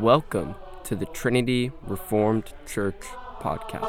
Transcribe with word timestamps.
Welcome 0.00 0.54
to 0.84 0.96
the 0.96 1.04
Trinity 1.04 1.72
Reformed 1.82 2.54
Church 2.66 3.02
podcast. 3.38 3.84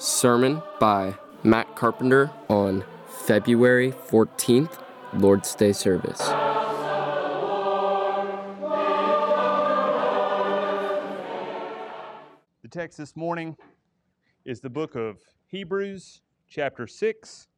Sermon 0.00 0.62
by 0.80 1.16
Matt 1.42 1.76
Carpenter 1.76 2.30
on 2.48 2.86
February 3.26 3.92
14th, 3.92 4.82
Lord's 5.12 5.54
Day 5.54 5.74
service. 5.74 6.20
The 12.62 12.68
text 12.70 12.96
this 12.96 13.14
morning 13.14 13.58
is 14.46 14.60
the 14.60 14.70
book 14.70 14.94
of 14.94 15.18
Hebrews, 15.48 16.22
chapter 16.48 16.86
6. 16.86 17.48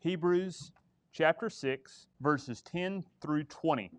Hebrews, 0.00 0.72
chapter 1.16 1.48
6, 1.48 2.08
verses 2.20 2.60
10 2.60 3.02
through 3.22 3.42
20. 3.44 3.90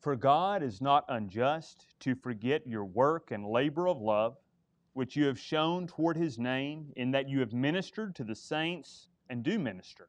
For 0.00 0.16
God 0.16 0.64
is 0.64 0.80
not 0.80 1.04
unjust 1.08 1.86
to 2.00 2.16
forget 2.16 2.66
your 2.66 2.84
work 2.84 3.30
and 3.30 3.46
labor 3.46 3.86
of 3.86 4.00
love, 4.00 4.36
which 4.94 5.14
you 5.14 5.26
have 5.26 5.38
shown 5.38 5.86
toward 5.86 6.16
his 6.16 6.40
name, 6.40 6.92
in 6.96 7.12
that 7.12 7.28
you 7.28 7.38
have 7.38 7.52
ministered 7.52 8.16
to 8.16 8.24
the 8.24 8.34
saints 8.34 9.10
and 9.30 9.44
do 9.44 9.60
minister. 9.60 10.08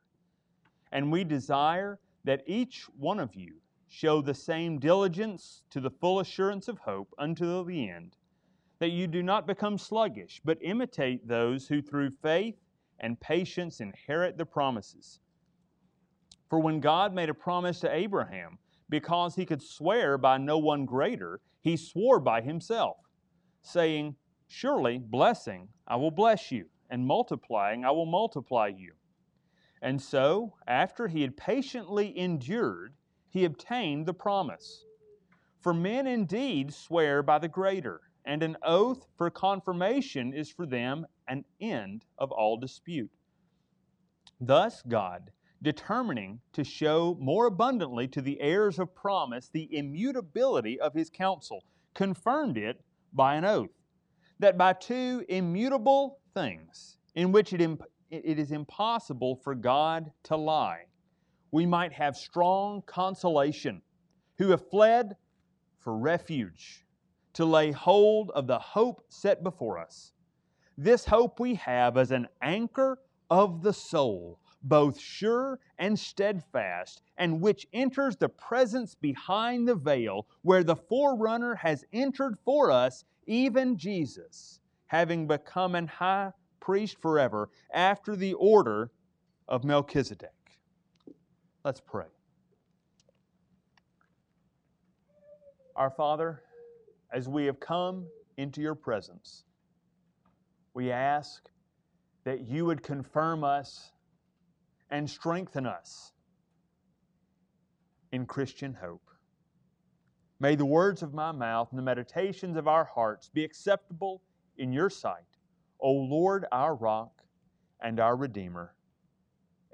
And 0.92 1.12
we 1.12 1.24
desire 1.24 2.00
that 2.24 2.42
each 2.48 2.86
one 2.98 3.20
of 3.20 3.36
you 3.36 3.58
show 3.88 4.24
the 4.24 4.34
same 4.34 4.80
diligence 4.80 5.62
to 5.70 5.80
the 5.80 5.92
full 5.92 6.22
assurance 6.22 6.68
of 6.68 6.80
hope 6.80 7.14
unto 7.20 7.64
the 7.66 7.88
end, 7.88 8.16
that 8.80 8.90
you 8.90 9.06
do 9.06 9.22
not 9.22 9.46
become 9.46 9.78
sluggish, 9.78 10.42
but 10.44 10.58
imitate 10.62 11.28
those 11.28 11.68
who 11.68 11.84
through 11.84 12.10
faith 12.24 12.56
and 13.00 13.20
patience 13.20 13.80
inherit 13.80 14.40
the 14.40 14.46
promises. 14.46 15.20
For 16.50 16.60
when 16.60 16.80
God 16.80 17.14
made 17.14 17.30
a 17.30 17.34
promise 17.34 17.80
to 17.82 17.94
Abraham, 17.94 18.58
because 18.90 19.36
he 19.36 19.46
could 19.46 19.62
swear 19.62 20.18
by 20.18 20.38
no 20.38 20.58
one 20.58 20.86
greater, 20.86 21.42
he 21.62 21.76
swore 21.76 22.20
by 22.20 22.42
himself, 22.42 22.98
saying, 23.62 24.16
Surely, 24.48 24.98
blessing, 24.98 25.68
I 25.88 25.98
will 25.98 26.12
bless 26.12 26.52
you, 26.52 26.70
and 26.90 27.06
multiplying, 27.06 27.84
I 27.84 27.92
will 27.92 28.06
multiply 28.06 28.68
you. 28.68 28.94
And 29.82 30.02
so, 30.02 30.56
after 30.66 31.08
he 31.08 31.22
had 31.22 31.36
patiently 31.36 32.18
endured, 32.18 32.94
he 33.30 33.44
obtained 33.44 34.06
the 34.06 34.14
promise. 34.14 34.86
For 35.60 35.74
men 35.74 36.08
indeed 36.08 36.74
swear 36.74 37.22
by 37.22 37.40
the 37.40 37.50
greater, 37.50 38.02
and 38.24 38.42
an 38.42 38.58
oath 38.64 39.06
for 39.18 39.30
confirmation 39.30 40.34
is 40.34 40.50
for 40.50 40.66
them 40.66 41.06
an 41.28 41.44
end 41.60 42.06
of 42.18 42.32
all 42.32 42.58
dispute. 42.58 43.12
Thus, 44.40 44.82
God, 44.82 45.32
determining 45.62 46.40
to 46.54 46.64
show 46.64 47.18
more 47.20 47.48
abundantly 47.48 48.08
to 48.08 48.22
the 48.22 48.40
heirs 48.40 48.80
of 48.80 48.94
promise 48.94 49.50
the 49.50 49.76
immutability 49.76 50.80
of 50.80 50.94
his 50.94 51.10
counsel, 51.10 51.64
confirmed 51.94 52.58
it 52.58 52.82
by 53.14 53.36
an 53.36 53.46
oath, 53.46 53.72
that 54.40 54.58
by 54.58 54.74
two 54.74 55.26
immutable 55.30 56.20
things, 56.34 56.98
in 57.16 57.32
which 57.32 57.54
it, 57.54 57.62
imp- 57.62 57.84
it 58.12 58.38
is 58.38 58.52
impossible 58.52 59.36
for 59.36 59.56
God 59.56 60.12
to 60.24 60.36
lie, 60.36 60.86
we 61.52 61.66
might 61.66 61.94
have 61.94 62.16
strong 62.16 62.84
consolation, 62.86 63.82
who 64.38 64.50
have 64.50 64.70
fled 64.70 65.16
for 65.80 65.98
refuge, 65.98 66.86
to 67.34 67.46
lay 67.46 67.72
hold 67.72 68.32
of 68.32 68.48
the 68.48 68.60
hope 68.60 69.04
set 69.10 69.44
before 69.44 69.78
us. 69.80 70.12
This 70.78 71.06
hope 71.06 71.40
we 71.40 71.56
have 71.56 71.98
as 71.98 72.12
an 72.12 72.28
anchor 72.42 73.00
of 73.30 73.64
the 73.64 73.74
soul 73.74 74.40
both 74.64 75.00
sure 75.00 75.60
and 75.78 75.98
steadfast, 75.98 77.02
and 77.18 77.42
which 77.42 77.68
enters 77.74 78.16
the 78.16 78.30
presence 78.30 78.96
behind 78.96 79.68
the 79.68 79.76
veil, 79.76 80.28
where 80.42 80.64
the 80.64 80.76
forerunner 80.76 81.56
has 81.56 81.86
entered 81.94 82.38
for 82.44 82.72
us, 82.72 83.06
even 83.26 83.78
Jesus, 83.78 84.60
having 84.88 85.28
become 85.28 85.76
an 85.76 85.88
high 85.88 86.32
priest 86.60 86.98
forever, 87.02 87.50
after 87.74 88.16
the 88.16 88.34
order 88.34 88.92
of 89.48 89.64
Melchizedek. 89.64 90.32
Let's 91.64 91.80
pray. 91.80 92.08
Our 95.76 95.90
Father, 95.90 96.42
as 97.12 97.30
we 97.30 97.46
have 97.46 97.60
come 97.60 98.08
into 98.38 98.62
your 98.62 98.76
presence, 98.76 99.44
we 100.74 100.92
ask 100.92 101.50
that 102.24 102.48
you 102.48 102.66
would 102.66 102.84
confirm 102.84 103.44
us 103.44 103.92
and 104.90 105.10
strengthen 105.10 105.66
us 105.66 106.14
in 108.12 108.26
Christian 108.26 108.74
hope. 108.74 109.02
May 110.40 110.56
the 110.56 110.66
words 110.66 111.02
of 111.02 111.14
my 111.14 111.32
mouth 111.32 111.70
and 111.72 111.80
the 111.80 111.84
meditations 111.84 112.58
of 112.58 112.68
our 112.68 112.86
hearts 112.86 113.30
be 113.30 113.44
acceptable 113.44 114.22
in 114.58 114.72
your 114.72 114.90
sight, 114.90 115.38
O 115.80 115.92
Lord, 115.92 116.46
our 116.52 116.76
rock 116.76 117.22
and 117.82 118.00
our 118.00 118.16
Redeemer. 118.16 118.74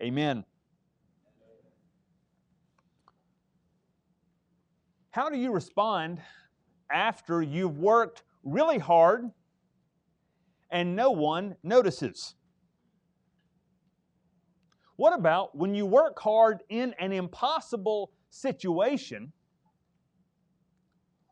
Amen. 0.01 0.45
How 5.11 5.29
do 5.29 5.37
you 5.37 5.51
respond 5.51 6.19
after 6.91 7.41
you've 7.41 7.77
worked 7.77 8.23
really 8.43 8.79
hard 8.79 9.29
and 10.71 10.95
no 10.95 11.11
one 11.11 11.55
notices? 11.61 12.35
What 14.95 15.13
about 15.13 15.55
when 15.55 15.73
you 15.73 15.85
work 15.85 16.19
hard 16.19 16.63
in 16.69 16.93
an 16.99 17.11
impossible 17.11 18.11
situation 18.29 19.31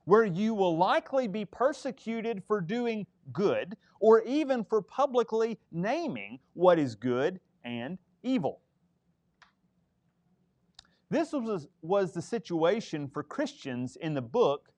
where 0.06 0.26
you 0.26 0.54
will 0.54 0.78
likely 0.78 1.28
be 1.28 1.46
persecuted 1.46 2.44
for 2.48 2.60
doing 2.60 3.06
good 3.32 3.78
or 4.00 4.22
even 4.24 4.64
for 4.64 4.82
publicly 4.82 5.60
naming 5.72 6.40
what 6.54 6.80
is 6.80 6.96
good 6.96 7.40
and 7.64 8.00
evil? 8.24 8.62
This 11.12 11.34
was, 11.34 11.68
was 11.82 12.14
the 12.14 12.22
situation 12.22 13.10
for 13.10 13.22
Christians 13.22 13.98
in 13.98 14.14
the 14.14 14.22
book 14.22 14.70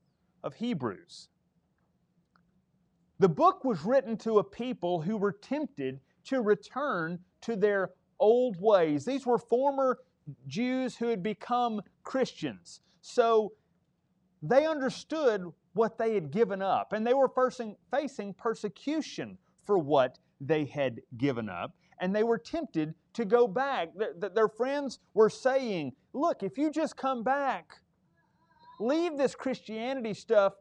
of 0.43 0.55
Hebrews. 0.55 1.29
The 3.19 3.29
book 3.29 3.63
was 3.63 3.85
written 3.85 4.17
to 4.17 4.39
a 4.39 4.43
people 4.43 4.99
who 4.99 5.15
were 5.15 5.31
tempted 5.31 6.01
to 6.25 6.41
return 6.41 7.19
to 7.41 7.55
their 7.55 7.91
old 8.23 8.55
ways. 8.59 9.03
These 9.03 9.25
were 9.25 9.37
former 9.37 9.99
Jews 10.47 10.95
who 10.95 11.09
had 11.09 11.21
become 11.21 11.81
Christians. 12.03 12.79
So 13.01 13.51
they 14.41 14.65
understood 14.65 15.51
what 15.73 15.97
they 15.97 16.13
had 16.13 16.31
given 16.31 16.61
up, 16.61 16.93
and 16.93 17.05
they 17.05 17.13
were 17.13 17.29
facing 17.91 18.33
persecution 18.35 19.37
for 19.65 19.77
what 19.77 20.19
they 20.39 20.65
had 20.65 21.01
given 21.17 21.49
up, 21.49 21.75
and 21.99 22.15
they 22.15 22.23
were 22.23 22.37
tempted 22.37 22.93
to 23.13 23.25
go 23.25 23.47
back. 23.47 23.89
Their 24.33 24.47
friends 24.47 24.99
were 25.13 25.29
saying, 25.29 25.93
Look, 26.13 26.43
if 26.43 26.57
you 26.57 26.71
just 26.71 26.95
come 26.95 27.23
back, 27.23 27.79
leave 28.79 29.17
this 29.17 29.35
Christianity 29.35 30.13
stuff 30.13 30.53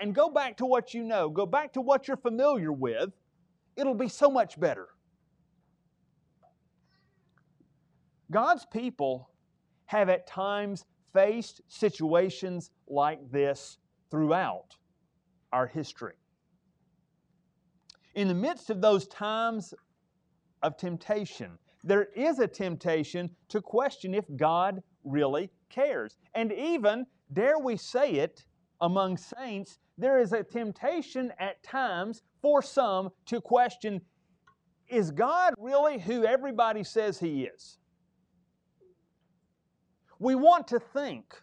and 0.00 0.14
go 0.14 0.30
back 0.30 0.56
to 0.56 0.66
what 0.66 0.94
you 0.94 1.04
know, 1.04 1.28
go 1.28 1.46
back 1.46 1.74
to 1.74 1.80
what 1.80 2.08
you're 2.08 2.16
familiar 2.16 2.72
with, 2.72 3.10
it'll 3.76 3.94
be 3.94 4.08
so 4.08 4.30
much 4.30 4.58
better. 4.58 4.88
God's 8.34 8.66
people 8.66 9.30
have 9.86 10.08
at 10.08 10.26
times 10.26 10.86
faced 11.12 11.60
situations 11.68 12.72
like 12.88 13.20
this 13.30 13.78
throughout 14.10 14.74
our 15.52 15.68
history. 15.68 16.14
In 18.16 18.26
the 18.26 18.34
midst 18.34 18.70
of 18.70 18.80
those 18.80 19.06
times 19.06 19.72
of 20.64 20.76
temptation, 20.76 21.60
there 21.84 22.08
is 22.16 22.40
a 22.40 22.48
temptation 22.48 23.30
to 23.50 23.60
question 23.60 24.14
if 24.14 24.24
God 24.34 24.82
really 25.04 25.48
cares. 25.70 26.16
And 26.34 26.52
even, 26.52 27.06
dare 27.32 27.60
we 27.60 27.76
say 27.76 28.14
it, 28.14 28.46
among 28.80 29.16
saints, 29.16 29.78
there 29.96 30.18
is 30.18 30.32
a 30.32 30.42
temptation 30.42 31.32
at 31.38 31.62
times 31.62 32.22
for 32.42 32.62
some 32.62 33.10
to 33.26 33.40
question 33.40 34.00
is 34.88 35.12
God 35.12 35.54
really 35.56 36.00
who 36.00 36.24
everybody 36.24 36.82
says 36.82 37.20
He 37.20 37.44
is? 37.44 37.78
We 40.24 40.34
want 40.34 40.68
to 40.68 40.80
think, 40.80 41.34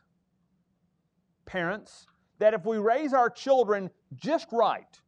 parents, 1.46 2.08
that 2.40 2.56
if 2.56 2.66
we 2.66 2.80
raise 2.80 3.14
our 3.14 3.30
children 3.30 3.92
just 4.16 4.48
right, 4.52 5.00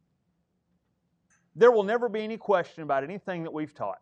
there 1.56 1.72
will 1.72 1.82
never 1.82 2.08
be 2.08 2.20
any 2.20 2.36
question 2.36 2.84
about 2.84 3.02
anything 3.02 3.42
that 3.42 3.52
we've 3.52 3.74
taught. 3.74 3.98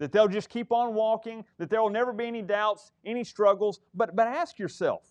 That 0.00 0.12
they'll 0.12 0.28
just 0.28 0.50
keep 0.50 0.70
on 0.70 0.92
walking, 0.92 1.46
that 1.56 1.70
there 1.70 1.80
will 1.80 1.88
never 1.88 2.12
be 2.12 2.26
any 2.26 2.42
doubts, 2.42 2.92
any 3.06 3.24
struggles. 3.24 3.80
But, 3.94 4.14
but 4.14 4.26
ask 4.26 4.58
yourself 4.58 5.10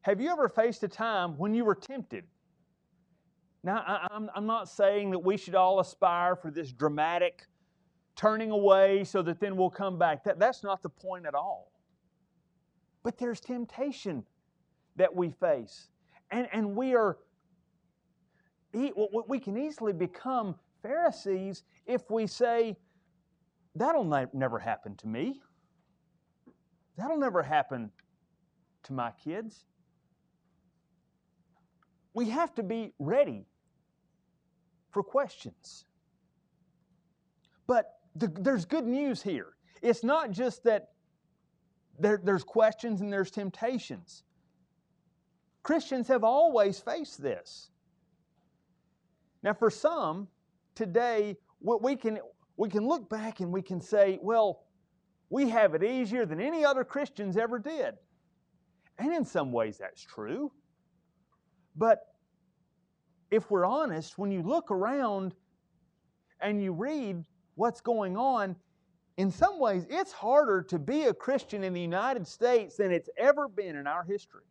have 0.00 0.18
you 0.18 0.30
ever 0.30 0.48
faced 0.48 0.82
a 0.82 0.88
time 0.88 1.36
when 1.36 1.52
you 1.52 1.66
were 1.66 1.74
tempted? 1.74 2.24
Now, 3.62 3.84
I, 3.86 4.06
I'm, 4.12 4.30
I'm 4.34 4.46
not 4.46 4.70
saying 4.70 5.10
that 5.10 5.18
we 5.18 5.36
should 5.36 5.54
all 5.54 5.78
aspire 5.78 6.36
for 6.36 6.50
this 6.50 6.72
dramatic 6.72 7.46
turning 8.18 8.50
away 8.50 9.04
so 9.04 9.22
that 9.22 9.38
then 9.38 9.56
we'll 9.56 9.70
come 9.70 9.96
back. 9.96 10.24
That, 10.24 10.40
that's 10.40 10.64
not 10.64 10.82
the 10.82 10.88
point 10.88 11.24
at 11.24 11.36
all. 11.36 11.70
But 13.04 13.16
there's 13.16 13.38
temptation 13.38 14.24
that 14.96 15.14
we 15.14 15.30
face. 15.30 15.88
And, 16.32 16.48
and 16.52 16.74
we 16.74 16.96
are, 16.96 17.16
we 18.72 19.38
can 19.38 19.56
easily 19.56 19.92
become 19.92 20.56
Pharisees 20.82 21.62
if 21.86 22.10
we 22.10 22.26
say, 22.26 22.76
that'll 23.76 24.28
never 24.32 24.58
happen 24.58 24.96
to 24.96 25.06
me. 25.06 25.40
That'll 26.96 27.18
never 27.18 27.44
happen 27.44 27.92
to 28.82 28.92
my 28.92 29.12
kids. 29.22 29.64
We 32.14 32.30
have 32.30 32.52
to 32.56 32.64
be 32.64 32.92
ready 32.98 33.46
for 34.90 35.04
questions. 35.04 35.84
But 37.68 37.97
the, 38.18 38.28
there's 38.40 38.64
good 38.64 38.86
news 38.86 39.22
here. 39.22 39.54
It's 39.82 40.02
not 40.02 40.30
just 40.30 40.64
that 40.64 40.90
there, 41.98 42.20
there's 42.22 42.44
questions 42.44 43.00
and 43.00 43.12
there's 43.12 43.30
temptations. 43.30 44.24
Christians 45.62 46.08
have 46.08 46.24
always 46.24 46.78
faced 46.78 47.22
this. 47.22 47.70
Now, 49.42 49.52
for 49.52 49.70
some, 49.70 50.28
today, 50.74 51.36
we 51.60 51.96
can, 51.96 52.18
we 52.56 52.68
can 52.68 52.86
look 52.86 53.08
back 53.08 53.40
and 53.40 53.52
we 53.52 53.62
can 53.62 53.80
say, 53.80 54.18
well, 54.22 54.64
we 55.30 55.48
have 55.50 55.74
it 55.74 55.84
easier 55.84 56.24
than 56.26 56.40
any 56.40 56.64
other 56.64 56.84
Christians 56.84 57.36
ever 57.36 57.58
did. 57.58 57.94
And 58.98 59.12
in 59.12 59.24
some 59.24 59.52
ways, 59.52 59.78
that's 59.78 60.02
true. 60.02 60.50
But 61.76 62.00
if 63.30 63.50
we're 63.50 63.66
honest, 63.66 64.18
when 64.18 64.32
you 64.32 64.42
look 64.42 64.70
around 64.70 65.34
and 66.40 66.62
you 66.62 66.72
read 66.72 67.24
what's 67.58 67.80
going 67.80 68.16
on, 68.16 68.54
in 69.16 69.32
some 69.32 69.58
ways, 69.58 69.84
it's 69.90 70.12
harder 70.12 70.62
to 70.62 70.78
be 70.78 71.04
a 71.04 71.14
Christian 71.14 71.64
in 71.64 71.74
the 71.74 71.80
United 71.80 72.26
States 72.26 72.76
than 72.76 72.92
it's 72.92 73.10
ever 73.18 73.48
been 73.48 73.74
in 73.76 73.86
our 73.86 74.04
history. 74.04 74.44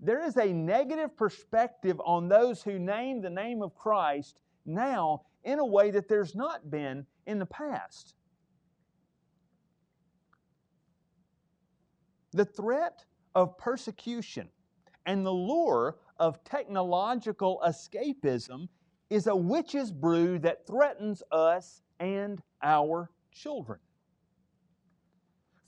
There 0.00 0.22
is 0.22 0.36
a 0.36 0.52
negative 0.52 1.16
perspective 1.16 1.98
on 2.04 2.28
those 2.28 2.62
who 2.62 2.78
name 2.78 3.22
the 3.22 3.30
name 3.30 3.62
of 3.62 3.74
Christ 3.74 4.38
now 4.66 5.22
in 5.44 5.58
a 5.58 5.64
way 5.64 5.90
that 5.92 6.08
there's 6.08 6.34
not 6.34 6.70
been 6.70 7.06
in 7.26 7.38
the 7.38 7.46
past. 7.46 8.14
The 12.32 12.44
threat 12.44 13.04
of 13.34 13.56
persecution 13.56 14.50
and 15.06 15.24
the 15.24 15.32
lure 15.32 15.96
of 16.18 16.44
technological 16.44 17.62
escapism 17.66 18.68
is 19.08 19.26
a 19.26 19.34
witch's 19.34 19.90
brew 19.90 20.38
that 20.40 20.66
threatens 20.66 21.22
us 21.32 21.80
and 22.00 22.42
our 22.62 23.10
children. 23.32 23.78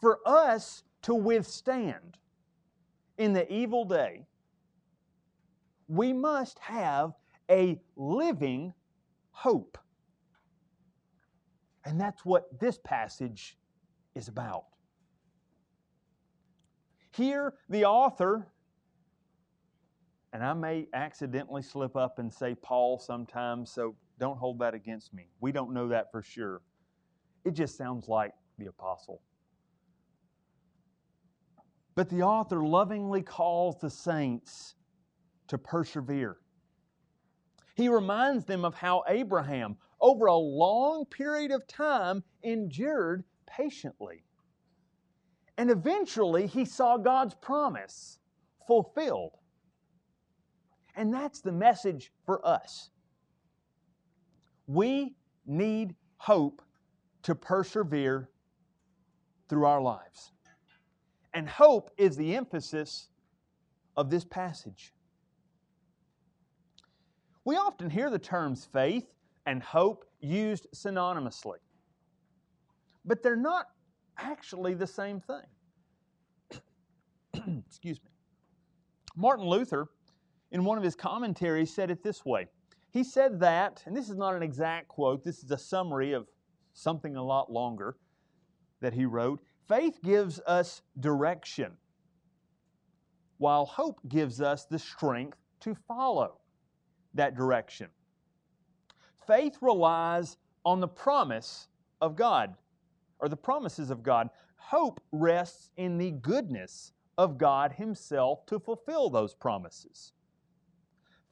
For 0.00 0.20
us 0.26 0.82
to 1.02 1.14
withstand 1.14 2.18
in 3.18 3.32
the 3.32 3.50
evil 3.52 3.84
day, 3.84 4.26
we 5.88 6.12
must 6.12 6.58
have 6.58 7.12
a 7.50 7.80
living 7.96 8.72
hope. 9.30 9.78
And 11.84 12.00
that's 12.00 12.24
what 12.24 12.58
this 12.58 12.78
passage 12.82 13.56
is 14.14 14.28
about. 14.28 14.64
Here, 17.12 17.54
the 17.68 17.84
author, 17.84 18.48
and 20.32 20.44
I 20.44 20.52
may 20.52 20.88
accidentally 20.92 21.62
slip 21.62 21.96
up 21.96 22.18
and 22.18 22.30
say 22.32 22.54
Paul 22.54 22.98
sometimes, 22.98 23.70
so 23.70 23.94
don't 24.18 24.38
hold 24.38 24.58
that 24.60 24.74
against 24.74 25.12
me. 25.12 25.28
We 25.40 25.52
don't 25.52 25.72
know 25.72 25.88
that 25.88 26.10
for 26.10 26.22
sure. 26.22 26.62
It 27.44 27.52
just 27.52 27.76
sounds 27.76 28.08
like 28.08 28.32
the 28.58 28.66
apostle. 28.66 29.22
But 31.94 32.08
the 32.08 32.22
author 32.22 32.64
lovingly 32.64 33.22
calls 33.22 33.78
the 33.78 33.90
saints 33.90 34.74
to 35.48 35.58
persevere. 35.58 36.36
He 37.74 37.88
reminds 37.88 38.44
them 38.44 38.64
of 38.64 38.74
how 38.74 39.04
Abraham, 39.08 39.76
over 40.00 40.26
a 40.26 40.36
long 40.36 41.04
period 41.06 41.50
of 41.50 41.66
time, 41.66 42.22
endured 42.42 43.24
patiently. 43.46 44.24
And 45.58 45.70
eventually, 45.70 46.46
he 46.46 46.64
saw 46.64 46.96
God's 46.96 47.34
promise 47.34 48.18
fulfilled. 48.66 49.36
And 50.96 51.12
that's 51.12 51.40
the 51.40 51.52
message 51.52 52.12
for 52.24 52.46
us. 52.46 52.90
We 54.66 55.14
need 55.46 55.94
hope 56.18 56.62
to 57.22 57.34
persevere 57.34 58.28
through 59.48 59.66
our 59.66 59.80
lives. 59.80 60.32
And 61.34 61.48
hope 61.48 61.90
is 61.98 62.16
the 62.16 62.34
emphasis 62.34 63.08
of 63.96 64.10
this 64.10 64.24
passage. 64.24 64.92
We 67.44 67.56
often 67.56 67.90
hear 67.90 68.10
the 68.10 68.18
terms 68.18 68.68
faith 68.72 69.06
and 69.46 69.62
hope 69.62 70.04
used 70.20 70.66
synonymously, 70.74 71.58
but 73.04 73.22
they're 73.22 73.36
not 73.36 73.66
actually 74.18 74.74
the 74.74 74.86
same 74.86 75.20
thing. 75.20 75.44
Excuse 77.68 78.00
me. 78.02 78.10
Martin 79.14 79.46
Luther, 79.46 79.88
in 80.50 80.64
one 80.64 80.76
of 80.76 80.84
his 80.84 80.96
commentaries, 80.96 81.72
said 81.72 81.90
it 81.90 82.02
this 82.02 82.24
way. 82.24 82.48
He 82.96 83.04
said 83.04 83.40
that, 83.40 83.82
and 83.84 83.94
this 83.94 84.08
is 84.08 84.16
not 84.16 84.34
an 84.34 84.42
exact 84.42 84.88
quote, 84.88 85.22
this 85.22 85.44
is 85.44 85.50
a 85.50 85.58
summary 85.58 86.14
of 86.14 86.28
something 86.72 87.14
a 87.14 87.22
lot 87.22 87.52
longer 87.52 87.98
that 88.80 88.94
he 88.94 89.04
wrote. 89.04 89.42
Faith 89.68 89.98
gives 90.02 90.40
us 90.46 90.80
direction, 90.98 91.76
while 93.36 93.66
hope 93.66 94.00
gives 94.08 94.40
us 94.40 94.64
the 94.64 94.78
strength 94.78 95.36
to 95.60 95.74
follow 95.74 96.38
that 97.12 97.36
direction. 97.36 97.88
Faith 99.26 99.58
relies 99.60 100.38
on 100.64 100.80
the 100.80 100.88
promise 100.88 101.68
of 102.00 102.16
God, 102.16 102.54
or 103.18 103.28
the 103.28 103.36
promises 103.36 103.90
of 103.90 104.02
God. 104.02 104.30
Hope 104.56 105.02
rests 105.12 105.68
in 105.76 105.98
the 105.98 106.12
goodness 106.12 106.92
of 107.18 107.36
God 107.36 107.72
Himself 107.72 108.46
to 108.46 108.58
fulfill 108.58 109.10
those 109.10 109.34
promises. 109.34 110.14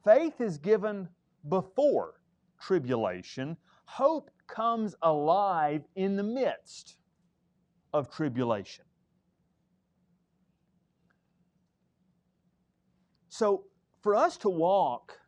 Faith 0.05 0.43
is 0.43 0.59
given 0.59 1.09
before 1.49 2.15
tribulation, 2.61 3.57
hope 3.87 4.31
comes 4.47 4.95
alive 5.03 5.83
in 5.97 6.17
the 6.17 6.23
midst 6.23 6.97
of 7.93 8.11
tribulation. 8.11 8.85
So, 13.29 13.65
for 14.01 14.15
us 14.15 14.37
to 14.39 14.49
walk 14.49 15.19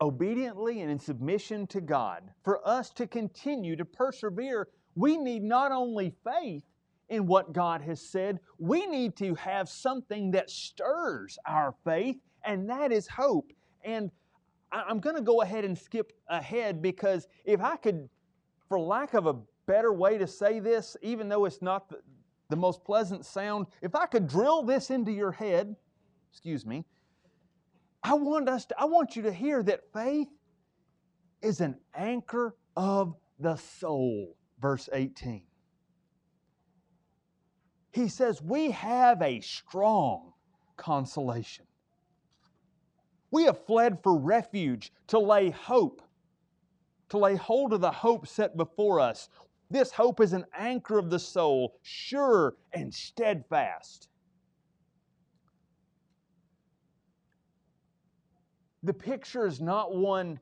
obediently 0.00 0.80
and 0.80 0.90
in 0.90 0.98
submission 0.98 1.66
to 1.68 1.80
God, 1.80 2.22
for 2.42 2.66
us 2.66 2.90
to 2.90 3.06
continue 3.06 3.76
to 3.76 3.84
persevere, 3.84 4.68
we 4.94 5.16
need 5.16 5.42
not 5.42 5.72
only 5.72 6.14
faith 6.24 6.62
in 7.08 7.26
what 7.26 7.52
God 7.52 7.82
has 7.82 8.00
said, 8.00 8.40
we 8.58 8.86
need 8.86 9.16
to 9.16 9.34
have 9.34 9.68
something 9.68 10.30
that 10.30 10.50
stirs 10.50 11.38
our 11.46 11.74
faith, 11.84 12.16
and 12.44 12.68
that 12.70 12.92
is 12.92 13.06
hope. 13.06 13.50
And 13.84 14.10
I'm 14.72 14.98
going 14.98 15.16
to 15.16 15.22
go 15.22 15.42
ahead 15.42 15.64
and 15.64 15.78
skip 15.78 16.12
ahead 16.28 16.82
because 16.82 17.28
if 17.44 17.60
I 17.60 17.76
could, 17.76 18.08
for 18.68 18.80
lack 18.80 19.14
of 19.14 19.26
a 19.26 19.36
better 19.66 19.92
way 19.92 20.18
to 20.18 20.26
say 20.26 20.58
this, 20.58 20.96
even 21.02 21.28
though 21.28 21.44
it's 21.44 21.62
not 21.62 21.88
the, 21.88 22.00
the 22.48 22.56
most 22.56 22.84
pleasant 22.84 23.24
sound, 23.24 23.66
if 23.82 23.94
I 23.94 24.06
could 24.06 24.26
drill 24.26 24.62
this 24.62 24.90
into 24.90 25.12
your 25.12 25.32
head, 25.32 25.76
excuse 26.32 26.66
me, 26.66 26.84
I 28.02 28.14
want 28.14 28.48
us 28.48 28.66
to, 28.66 28.74
I 28.78 28.84
want 28.84 29.16
you 29.16 29.22
to 29.22 29.32
hear 29.32 29.62
that 29.62 29.92
faith 29.92 30.28
is 31.40 31.60
an 31.60 31.76
anchor 31.94 32.56
of 32.76 33.14
the 33.38 33.56
soul, 33.56 34.36
verse 34.60 34.88
18. 34.92 35.42
He 37.92 38.08
says, 38.08 38.42
We 38.42 38.72
have 38.72 39.22
a 39.22 39.40
strong 39.40 40.32
consolation. 40.76 41.63
We 43.34 43.44
have 43.44 43.66
fled 43.66 43.98
for 44.00 44.16
refuge 44.16 44.92
to 45.08 45.18
lay 45.18 45.50
hope, 45.50 46.00
to 47.08 47.18
lay 47.18 47.34
hold 47.34 47.72
of 47.72 47.80
the 47.80 47.90
hope 47.90 48.28
set 48.28 48.56
before 48.56 49.00
us. 49.00 49.28
This 49.68 49.90
hope 49.90 50.20
is 50.20 50.32
an 50.32 50.44
anchor 50.56 50.98
of 50.98 51.10
the 51.10 51.18
soul, 51.18 51.74
sure 51.82 52.54
and 52.72 52.94
steadfast. 52.94 54.08
the 58.84 58.92
picture 58.92 59.46
is 59.46 59.60
not 59.60 59.96
one 59.96 60.38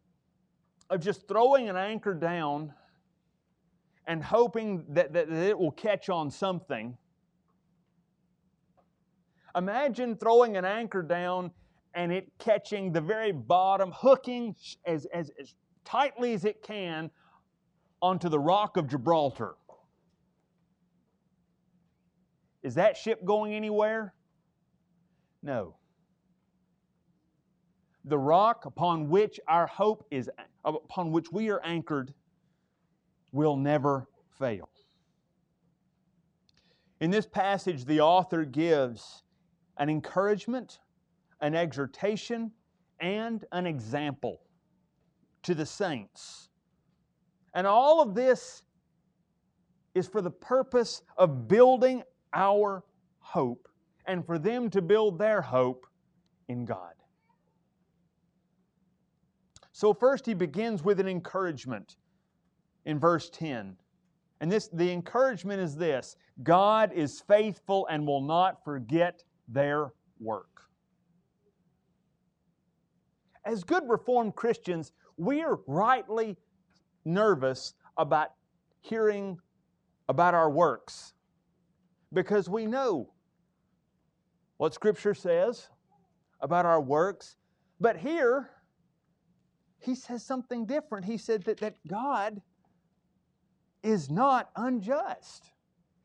of 0.90 1.00
just 1.00 1.26
throwing 1.28 1.68
an 1.68 1.76
anchor 1.76 2.12
down 2.12 2.74
and 4.06 4.22
hoping 4.22 4.84
that, 4.88 5.12
that, 5.12 5.30
that, 5.30 5.48
it 5.48 5.58
will 5.58 5.70
catch 5.70 6.08
on 6.08 6.28
something. 6.28 6.98
Imagine 9.54 10.16
throwing 10.16 10.56
an 10.56 10.64
anchor 10.64 11.02
down 11.02 11.52
and 11.94 12.12
it 12.12 12.32
catching 12.38 12.92
the 12.92 13.00
very 13.00 13.32
bottom, 13.32 13.92
hooking 13.94 14.54
as, 14.86 15.06
as, 15.14 15.30
as 15.38 15.54
tightly 15.84 16.32
as 16.34 16.44
it 16.44 16.62
can 16.62 17.10
onto 18.00 18.28
the 18.28 18.38
rock 18.38 18.76
of 18.76 18.88
Gibraltar. 18.88 19.54
Is 22.62 22.74
that 22.74 22.96
ship 22.96 23.24
going 23.24 23.54
anywhere? 23.54 24.14
No. 25.42 25.76
The 28.04 28.18
rock 28.18 28.64
upon 28.64 29.08
which 29.08 29.38
our 29.48 29.66
hope 29.66 30.06
is, 30.10 30.30
uh, 30.64 30.72
upon 30.72 31.12
which 31.12 31.30
we 31.32 31.50
are 31.50 31.60
anchored, 31.62 32.14
will 33.32 33.56
never 33.56 34.08
fail. 34.38 34.68
In 37.00 37.10
this 37.10 37.26
passage, 37.26 37.84
the 37.84 38.00
author 38.00 38.44
gives 38.44 39.24
an 39.78 39.88
encouragement, 39.88 40.78
an 41.42 41.54
exhortation, 41.54 42.50
and 43.00 43.44
an 43.52 43.66
example 43.66 44.40
to 45.42 45.54
the 45.54 45.66
saints. 45.66 46.48
And 47.54 47.66
all 47.66 48.00
of 48.00 48.14
this 48.14 48.62
is 49.94 50.08
for 50.08 50.22
the 50.22 50.30
purpose 50.30 51.02
of 51.18 51.48
building 51.48 52.02
our 52.32 52.84
hope 53.18 53.68
and 54.06 54.24
for 54.24 54.38
them 54.38 54.70
to 54.70 54.80
build 54.80 55.18
their 55.18 55.42
hope 55.42 55.86
in 56.48 56.64
God. 56.64 56.94
So, 59.72 59.92
first, 59.92 60.26
he 60.26 60.34
begins 60.34 60.82
with 60.82 61.00
an 61.00 61.08
encouragement 61.08 61.96
in 62.84 62.98
verse 62.98 63.30
10. 63.30 63.76
And 64.40 64.50
this, 64.50 64.68
the 64.68 64.90
encouragement 64.90 65.60
is 65.60 65.76
this 65.76 66.16
God 66.42 66.92
is 66.92 67.20
faithful 67.20 67.86
and 67.90 68.06
will 68.06 68.20
not 68.20 68.64
forget 68.64 69.22
their 69.48 69.92
work. 70.20 70.62
As 73.44 73.64
good 73.64 73.88
Reformed 73.88 74.36
Christians, 74.36 74.92
we 75.16 75.42
are 75.42 75.58
rightly 75.66 76.36
nervous 77.04 77.74
about 77.96 78.28
hearing 78.80 79.38
about 80.08 80.34
our 80.34 80.50
works 80.50 81.14
because 82.12 82.48
we 82.48 82.66
know 82.66 83.12
what 84.58 84.74
Scripture 84.74 85.14
says 85.14 85.68
about 86.40 86.66
our 86.66 86.80
works. 86.80 87.36
But 87.80 87.96
here, 87.96 88.50
he 89.78 89.94
says 89.94 90.24
something 90.24 90.66
different. 90.66 91.04
He 91.04 91.16
said 91.16 91.42
that, 91.44 91.58
that 91.58 91.76
God 91.88 92.40
is 93.82 94.10
not 94.10 94.50
unjust, 94.56 95.50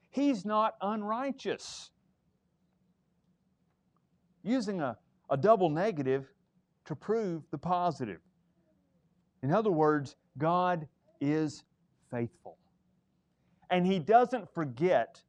He's 0.09 0.45
not 0.45 0.75
unrighteous. 0.81 1.91
Using 4.41 4.81
a, 4.81 4.97
a 5.29 5.37
double 5.37 5.69
negative 5.69 6.31
to 6.87 6.95
prove 6.95 7.43
the 7.51 7.57
positive. 7.57 8.19
In 9.43 9.53
other 9.53 9.71
words, 9.71 10.15
God 10.37 10.87
is 11.21 11.63
faithful. 12.09 12.57
And 13.69 13.85
He 13.85 13.99
doesn't 13.99 14.53
forget, 14.53 15.21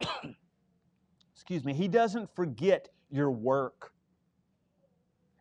excuse 1.34 1.64
me, 1.64 1.72
He 1.72 1.88
doesn't 1.88 2.34
forget 2.36 2.88
your 3.10 3.30
work 3.30 3.92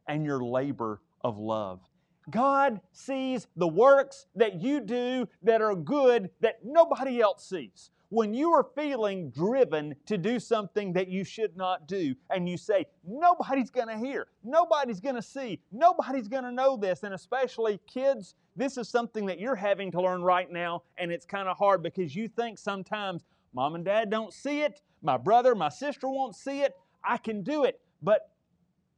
and 0.08 0.26
your 0.26 0.42
labor 0.42 1.02
of 1.22 1.38
love. 1.38 1.82
God 2.30 2.82
sees 2.92 3.48
the 3.56 3.68
works 3.68 4.26
that 4.36 4.62
you 4.62 4.82
do 4.82 5.28
that 5.44 5.62
are 5.62 5.76
good 5.76 6.30
that 6.42 6.60
nobody 6.64 7.22
else 7.22 7.48
sees. 7.48 7.92
When 8.10 8.34
you 8.34 8.54
are 8.54 8.64
feeling 8.64 9.32
driven 9.32 9.94
to 10.06 10.18
do 10.18 10.40
something 10.40 10.94
that 10.94 11.10
you 11.10 11.26
should 11.26 11.58
not 11.58 11.88
do, 11.88 12.16
and 12.30 12.48
you 12.48 12.58
say, 12.58 12.86
Nobody's 13.06 13.70
going 13.70 13.90
to 13.90 13.98
hear, 13.98 14.28
nobody's 14.44 15.02
going 15.02 15.16
to 15.16 15.22
see, 15.22 15.60
nobody's 15.72 16.28
going 16.30 16.44
to 16.44 16.52
know 16.52 16.78
this, 16.78 17.04
and 17.04 17.14
especially 17.14 17.80
kids, 17.86 18.36
this 18.56 18.78
is 18.78 18.88
something 18.88 19.26
that 19.26 19.40
you're 19.40 19.56
having 19.56 19.92
to 19.92 20.02
learn 20.02 20.22
right 20.22 20.50
now, 20.50 20.84
and 20.98 21.12
it's 21.12 21.26
kind 21.26 21.50
of 21.50 21.58
hard 21.58 21.84
because 21.84 22.16
you 22.16 22.28
think 22.30 22.58
sometimes 22.58 23.26
mom 23.54 23.76
and 23.76 23.84
dad 23.84 24.10
don't 24.10 24.34
see 24.34 24.62
it, 24.62 24.82
my 25.02 25.18
brother, 25.18 25.54
my 25.54 25.70
sister 25.70 26.08
won't 26.08 26.36
see 26.36 26.62
it, 26.62 26.74
I 27.04 27.18
can 27.18 27.44
do 27.44 27.66
it. 27.66 27.80
But 28.02 28.30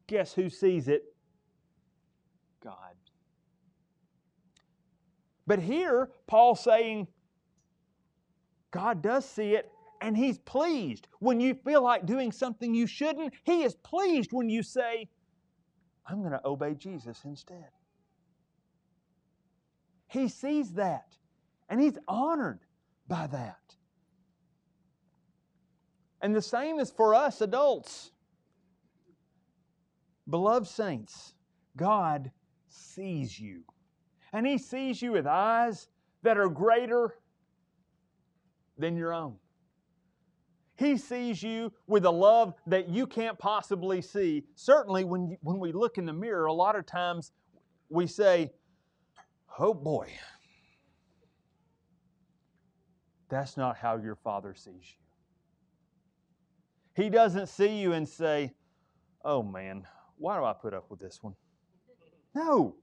guess 0.08 0.34
who 0.34 0.50
sees 0.50 0.88
it? 0.88 1.04
God. 2.64 2.96
But 5.48 5.60
here, 5.60 6.10
Paul's 6.28 6.64
saying, 6.64 7.08
God 8.72 9.02
does 9.02 9.26
see 9.28 9.56
it, 9.56 9.72
and 10.02 10.16
He's 10.16 10.38
pleased 10.40 11.08
when 11.20 11.40
you 11.40 11.54
feel 11.54 11.84
like 11.84 12.06
doing 12.06 12.32
something 12.32 12.74
you 12.74 12.88
shouldn't. 12.88 13.34
He 13.44 13.64
is 13.64 13.76
pleased 13.76 14.32
when 14.32 14.50
you 14.50 14.64
say, 14.64 15.10
I'm 16.06 16.20
going 16.20 16.32
to 16.32 16.46
obey 16.46 16.74
Jesus 16.76 17.22
instead. 17.26 17.70
He 20.08 20.28
sees 20.28 20.74
that, 20.74 21.16
and 21.70 21.80
He's 21.80 21.98
honored 22.08 22.62
by 23.08 23.28
that. 23.28 23.76
And 26.22 26.36
the 26.36 26.42
same 26.42 26.80
is 26.80 26.92
for 26.92 27.16
us 27.16 27.42
adults. 27.42 28.12
Beloved 30.30 30.68
saints, 30.68 31.34
God 31.76 32.32
sees 32.68 33.40
you. 33.40 33.62
And 34.34 34.46
He 34.46 34.58
sees 34.58 35.02
you 35.02 35.14
with 35.14 35.26
eyes 35.26 35.88
that 36.24 36.38
are 36.38 36.50
greater 36.50 37.16
than 38.80 38.98
your 38.98 39.14
own. 39.14 39.36
He 40.76 40.98
sees 40.98 41.44
you 41.44 41.72
with 41.88 42.06
a 42.06 42.10
love 42.10 42.54
that 42.66 42.90
you 42.90 43.06
can't 43.06 43.38
possibly 43.38 44.02
see. 44.02 44.46
Certainly, 44.56 45.04
when, 45.04 45.38
when 45.42 45.60
we 45.60 45.74
look 45.74 45.98
in 45.98 46.06
the 46.06 46.14
mirror, 46.14 46.46
a 46.46 46.54
lot 46.54 46.78
of 46.78 46.86
times 46.86 47.34
we 47.90 48.08
say, 48.08 48.52
Oh 49.60 49.74
boy, 49.74 50.08
that's 53.28 53.58
not 53.58 53.76
how 53.76 53.98
your 53.98 54.16
Father 54.16 54.56
sees 54.56 54.74
you. 54.74 54.96
He 57.04 57.10
doesn't 57.10 57.48
see 57.48 57.78
you 57.78 57.92
and 57.92 58.08
say, 58.08 58.54
Oh 59.26 59.44
man, 59.44 59.86
why 60.18 60.38
do 60.38 60.46
I 60.46 60.54
put 60.54 60.74
up 60.74 60.90
with 60.90 61.02
this 61.02 61.22
one? 61.22 61.36
No. 62.34 62.76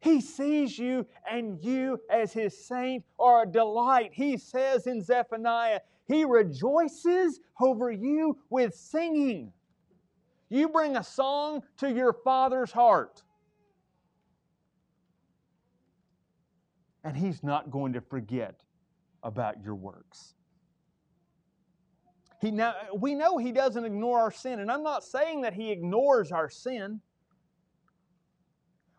He 0.00 0.20
sees 0.20 0.78
you, 0.78 1.06
and 1.30 1.62
you, 1.64 2.00
as 2.10 2.32
his 2.32 2.56
saint, 2.66 3.04
are 3.18 3.42
a 3.42 3.46
delight. 3.46 4.10
He 4.12 4.36
says 4.36 4.86
in 4.86 5.02
Zephaniah, 5.02 5.80
He 6.06 6.24
rejoices 6.24 7.40
over 7.60 7.90
you 7.90 8.38
with 8.50 8.74
singing. 8.74 9.52
You 10.48 10.68
bring 10.68 10.96
a 10.96 11.02
song 11.02 11.62
to 11.78 11.90
your 11.90 12.12
Father's 12.12 12.70
heart. 12.70 13.22
And 17.02 17.16
He's 17.16 17.42
not 17.42 17.70
going 17.70 17.92
to 17.94 18.00
forget 18.00 18.62
about 19.22 19.62
your 19.62 19.74
works. 19.74 20.34
He 22.40 22.50
now, 22.50 22.74
we 22.96 23.14
know 23.14 23.38
He 23.38 23.50
doesn't 23.50 23.84
ignore 23.84 24.20
our 24.20 24.30
sin, 24.30 24.60
and 24.60 24.70
I'm 24.70 24.82
not 24.82 25.02
saying 25.02 25.40
that 25.42 25.54
He 25.54 25.72
ignores 25.72 26.30
our 26.30 26.50
sin. 26.50 27.00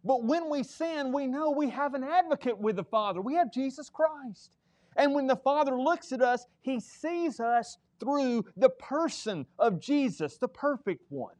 But 0.08 0.24
when 0.24 0.50
we 0.50 0.64
sin, 0.64 1.12
we 1.12 1.28
know 1.28 1.52
we 1.52 1.70
have 1.70 1.94
an 1.94 2.04
advocate 2.04 2.58
with 2.58 2.78
the 2.78 2.84
Father. 2.86 3.22
We 3.22 3.34
have 3.34 3.52
Jesus 3.52 3.90
Christ. 3.90 4.52
And 4.96 5.14
when 5.14 5.28
the 5.28 5.36
Father 5.36 5.78
looks 5.78 6.14
at 6.14 6.22
us, 6.22 6.46
He 6.62 6.80
sees 6.80 7.42
us 7.42 7.78
through 8.00 8.46
the 8.56 8.70
person 8.70 9.46
of 9.60 9.82
Jesus, 9.82 10.38
the 10.38 10.48
perfect 10.48 11.04
one. 11.10 11.36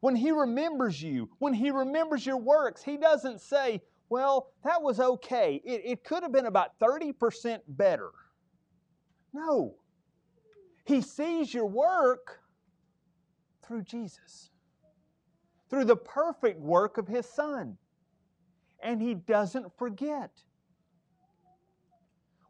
When 0.00 0.16
He 0.16 0.32
remembers 0.32 1.00
you, 1.00 1.30
when 1.38 1.54
He 1.54 1.70
remembers 1.70 2.26
your 2.26 2.38
works, 2.38 2.82
He 2.82 2.96
doesn't 2.96 3.40
say, 3.40 3.80
Well, 4.08 4.48
that 4.64 4.82
was 4.82 4.98
okay. 4.98 5.62
It, 5.64 5.82
it 5.84 6.04
could 6.04 6.24
have 6.24 6.32
been 6.32 6.46
about 6.46 6.80
30% 6.80 7.60
better. 7.68 8.10
No. 9.32 9.76
He 10.84 11.00
sees 11.00 11.54
your 11.54 11.66
work 11.66 12.40
through 13.62 13.84
Jesus 13.84 14.50
through 15.70 15.84
the 15.84 15.96
perfect 15.96 16.60
work 16.60 16.98
of 16.98 17.08
His 17.08 17.26
Son. 17.26 17.76
And 18.82 19.00
He 19.00 19.14
doesn't 19.14 19.76
forget. 19.78 20.30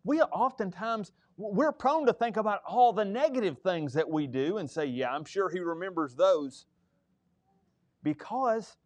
We 0.05 0.21
oftentimes, 0.21 1.13
we're 1.37 1.73
prone 1.73 2.07
to 2.07 2.13
think 2.13 2.37
about 2.37 2.61
all 2.67 2.93
the 2.93 3.05
negative 3.05 3.59
things 3.61 3.95
that 3.95 4.09
we 4.09 4.27
do 4.27 4.59
and 4.59 4.71
say, 4.71 4.87
yeah, 4.87 5.11
I'm 5.11 5.25
sure 5.25 5.49
He 5.49 5.61
remembers 5.61 6.15
those. 6.15 6.67
Because 8.03 8.77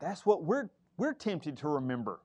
that's 0.00 0.26
what 0.26 0.44
we're, 0.44 0.68
we're 0.96 1.14
tempted 1.14 1.56
to 1.58 1.68
remember. 1.68 2.20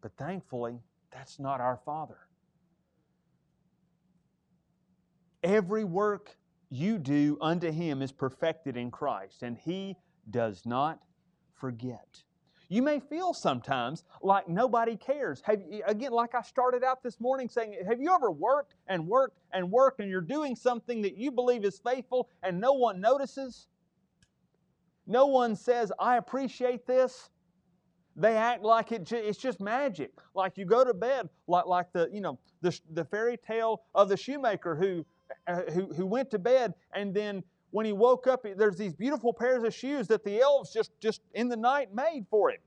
But 0.00 0.12
thankfully, 0.16 0.78
that's 1.10 1.40
not 1.40 1.60
our 1.60 1.80
Father. 1.84 2.18
Every 5.42 5.84
work 5.84 6.36
you 6.70 6.98
do 6.98 7.38
unto 7.40 7.70
him 7.70 8.02
is 8.02 8.12
perfected 8.12 8.76
in 8.76 8.90
Christ, 8.90 9.42
and 9.42 9.56
he 9.56 9.96
does 10.30 10.66
not 10.66 11.00
forget. 11.54 12.22
You 12.70 12.82
may 12.82 13.00
feel 13.00 13.32
sometimes 13.32 14.04
like 14.22 14.46
nobody 14.46 14.94
cares. 14.96 15.40
Have 15.46 15.62
again, 15.86 16.12
like 16.12 16.34
I 16.34 16.42
started 16.42 16.84
out 16.84 17.02
this 17.02 17.18
morning 17.18 17.48
saying, 17.48 17.78
have 17.88 17.98
you 18.00 18.14
ever 18.14 18.30
worked 18.30 18.74
and 18.88 19.06
worked 19.08 19.38
and 19.54 19.70
worked 19.70 20.00
and 20.00 20.10
you're 20.10 20.20
doing 20.20 20.54
something 20.54 21.00
that 21.00 21.16
you 21.16 21.30
believe 21.30 21.64
is 21.64 21.78
faithful 21.78 22.28
and 22.42 22.60
no 22.60 22.74
one 22.74 23.00
notices? 23.00 23.68
No 25.06 25.24
one 25.26 25.56
says, 25.56 25.90
I 25.98 26.18
appreciate 26.18 26.86
this. 26.86 27.30
they 28.18 28.36
act 28.36 28.64
like 28.64 28.90
it, 28.90 29.10
it's 29.12 29.38
just 29.38 29.60
magic. 29.60 30.10
Like 30.34 30.58
you 30.58 30.66
go 30.66 30.84
to 30.84 30.92
bed, 30.92 31.28
like, 31.46 31.66
like 31.66 31.86
the, 31.92 32.08
you 32.12 32.20
know, 32.20 32.38
the, 32.60 32.78
the 32.92 33.04
fairy 33.04 33.36
tale 33.36 33.82
of 33.94 34.08
the 34.08 34.16
shoemaker 34.16 34.74
who, 34.74 35.06
uh, 35.46 35.62
who, 35.72 35.92
who 35.94 36.06
went 36.06 36.30
to 36.30 36.38
bed 36.38 36.74
and 36.94 37.14
then 37.14 37.42
when 37.70 37.84
he 37.84 37.92
woke 37.92 38.26
up, 38.26 38.46
there's 38.56 38.76
these 38.76 38.94
beautiful 38.94 39.32
pairs 39.32 39.62
of 39.62 39.74
shoes 39.74 40.08
that 40.08 40.24
the 40.24 40.40
elves 40.40 40.72
just, 40.72 40.90
just 41.00 41.20
in 41.34 41.48
the 41.48 41.56
night 41.56 41.94
made 41.94 42.26
for 42.30 42.50
him. 42.50 42.60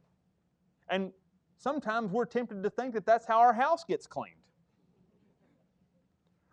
And 0.90 1.12
sometimes 1.58 2.12
we're 2.12 2.26
tempted 2.26 2.62
to 2.64 2.70
think 2.70 2.94
that 2.94 3.06
that's 3.06 3.26
how 3.26 3.40
our 3.40 3.54
house 3.54 3.84
gets 3.84 4.06
cleaned. 4.06 4.36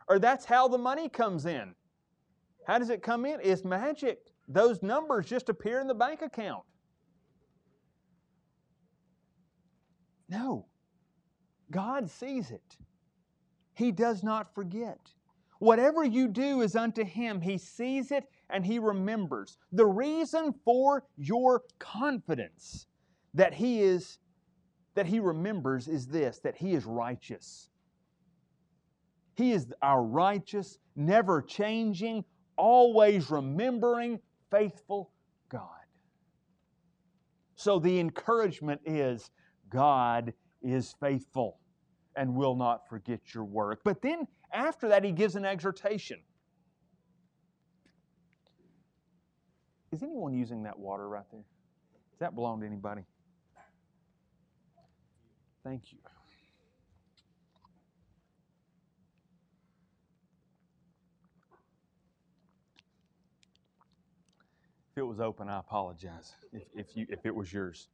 Or 0.09 0.19
that's 0.19 0.47
how 0.47 0.69
the 0.69 0.79
money 0.79 1.09
comes 1.11 1.45
in. 1.45 1.75
How 2.67 2.79
does 2.79 2.89
it 2.89 3.03
come 3.03 3.27
in? 3.27 3.39
It's 3.43 3.65
magic. 3.65 4.19
Those 4.49 4.83
numbers 4.83 5.27
just 5.27 5.51
appear 5.51 5.81
in 5.81 5.87
the 5.87 5.95
bank 5.95 6.23
account. 6.23 6.65
No. 10.31 10.67
God 11.71 12.11
sees 12.11 12.51
it. 12.51 12.77
He 13.75 13.93
does 13.93 14.23
not 14.23 14.55
forget. 14.55 14.99
Whatever 15.59 16.05
you 16.05 16.29
do 16.29 16.63
is 16.63 16.77
unto 16.77 17.05
Him. 17.05 17.41
He 17.41 17.59
sees 17.59 18.13
it 18.13 18.25
and 18.51 18.65
He 18.65 18.79
remembers. 18.79 19.59
The 19.73 19.87
reason 19.87 20.55
for 20.65 21.05
your 21.17 21.63
confidence 21.79 22.87
that 23.35 23.55
He 23.55 23.83
is 23.83 24.19
that 24.95 25.07
He 25.07 25.21
remembers 25.21 25.89
is 25.89 26.07
this 26.07 26.39
that 26.41 26.57
He 26.57 26.75
is 26.75 26.85
righteous. 26.85 27.71
He 29.37 29.53
is 29.53 29.73
our 29.83 30.03
righteous, 30.03 30.79
never 30.97 31.43
changing, 31.43 32.25
always 32.57 33.31
remembering, 33.31 34.19
faithful 34.51 35.13
God. 35.49 35.69
So 37.55 37.79
the 37.79 38.01
encouragement 38.01 38.81
is 38.85 39.31
God 39.71 40.33
is 40.63 40.95
faithful 41.01 41.59
and 42.17 42.35
will 42.35 42.57
not 42.57 42.89
forget 42.89 43.21
your 43.33 43.45
work. 43.45 43.81
But 43.85 44.03
then 44.03 44.27
after 44.53 44.89
that, 44.89 45.05
he 45.05 45.13
gives 45.13 45.37
an 45.37 45.45
exhortation. 45.45 46.21
Is 49.93 50.03
anyone 50.03 50.35
using 50.35 50.63
that 50.65 50.79
water 50.79 51.09
right 51.09 51.25
there? 51.31 51.41
Does 52.11 52.21
that 52.21 52.35
belong 52.35 52.61
to 52.61 52.67
anybody? 52.67 53.03
Thank 55.65 55.93
you. 55.93 55.99
If 64.93 65.03
it 65.03 65.07
was 65.07 65.21
open, 65.21 65.49
I 65.49 65.61
apologize. 65.61 66.35
If, 66.53 66.63
if, 66.75 66.97
you, 66.97 67.07
if 67.09 67.25
it 67.25 67.35
was 67.35 67.53
yours, 67.53 67.89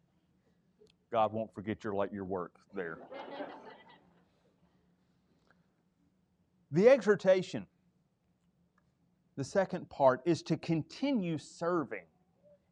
God 1.13 1.33
won't 1.33 1.55
forget 1.55 1.85
your, 1.85 2.09
your 2.13 2.25
work 2.25 2.53
there. 2.75 2.99
The 6.75 6.89
exhortation, 6.89 7.69
the 9.37 9.45
second 9.45 9.89
part, 9.91 10.23
is 10.25 10.43
to 10.43 10.57
continue 10.57 11.39
serving 11.39 12.03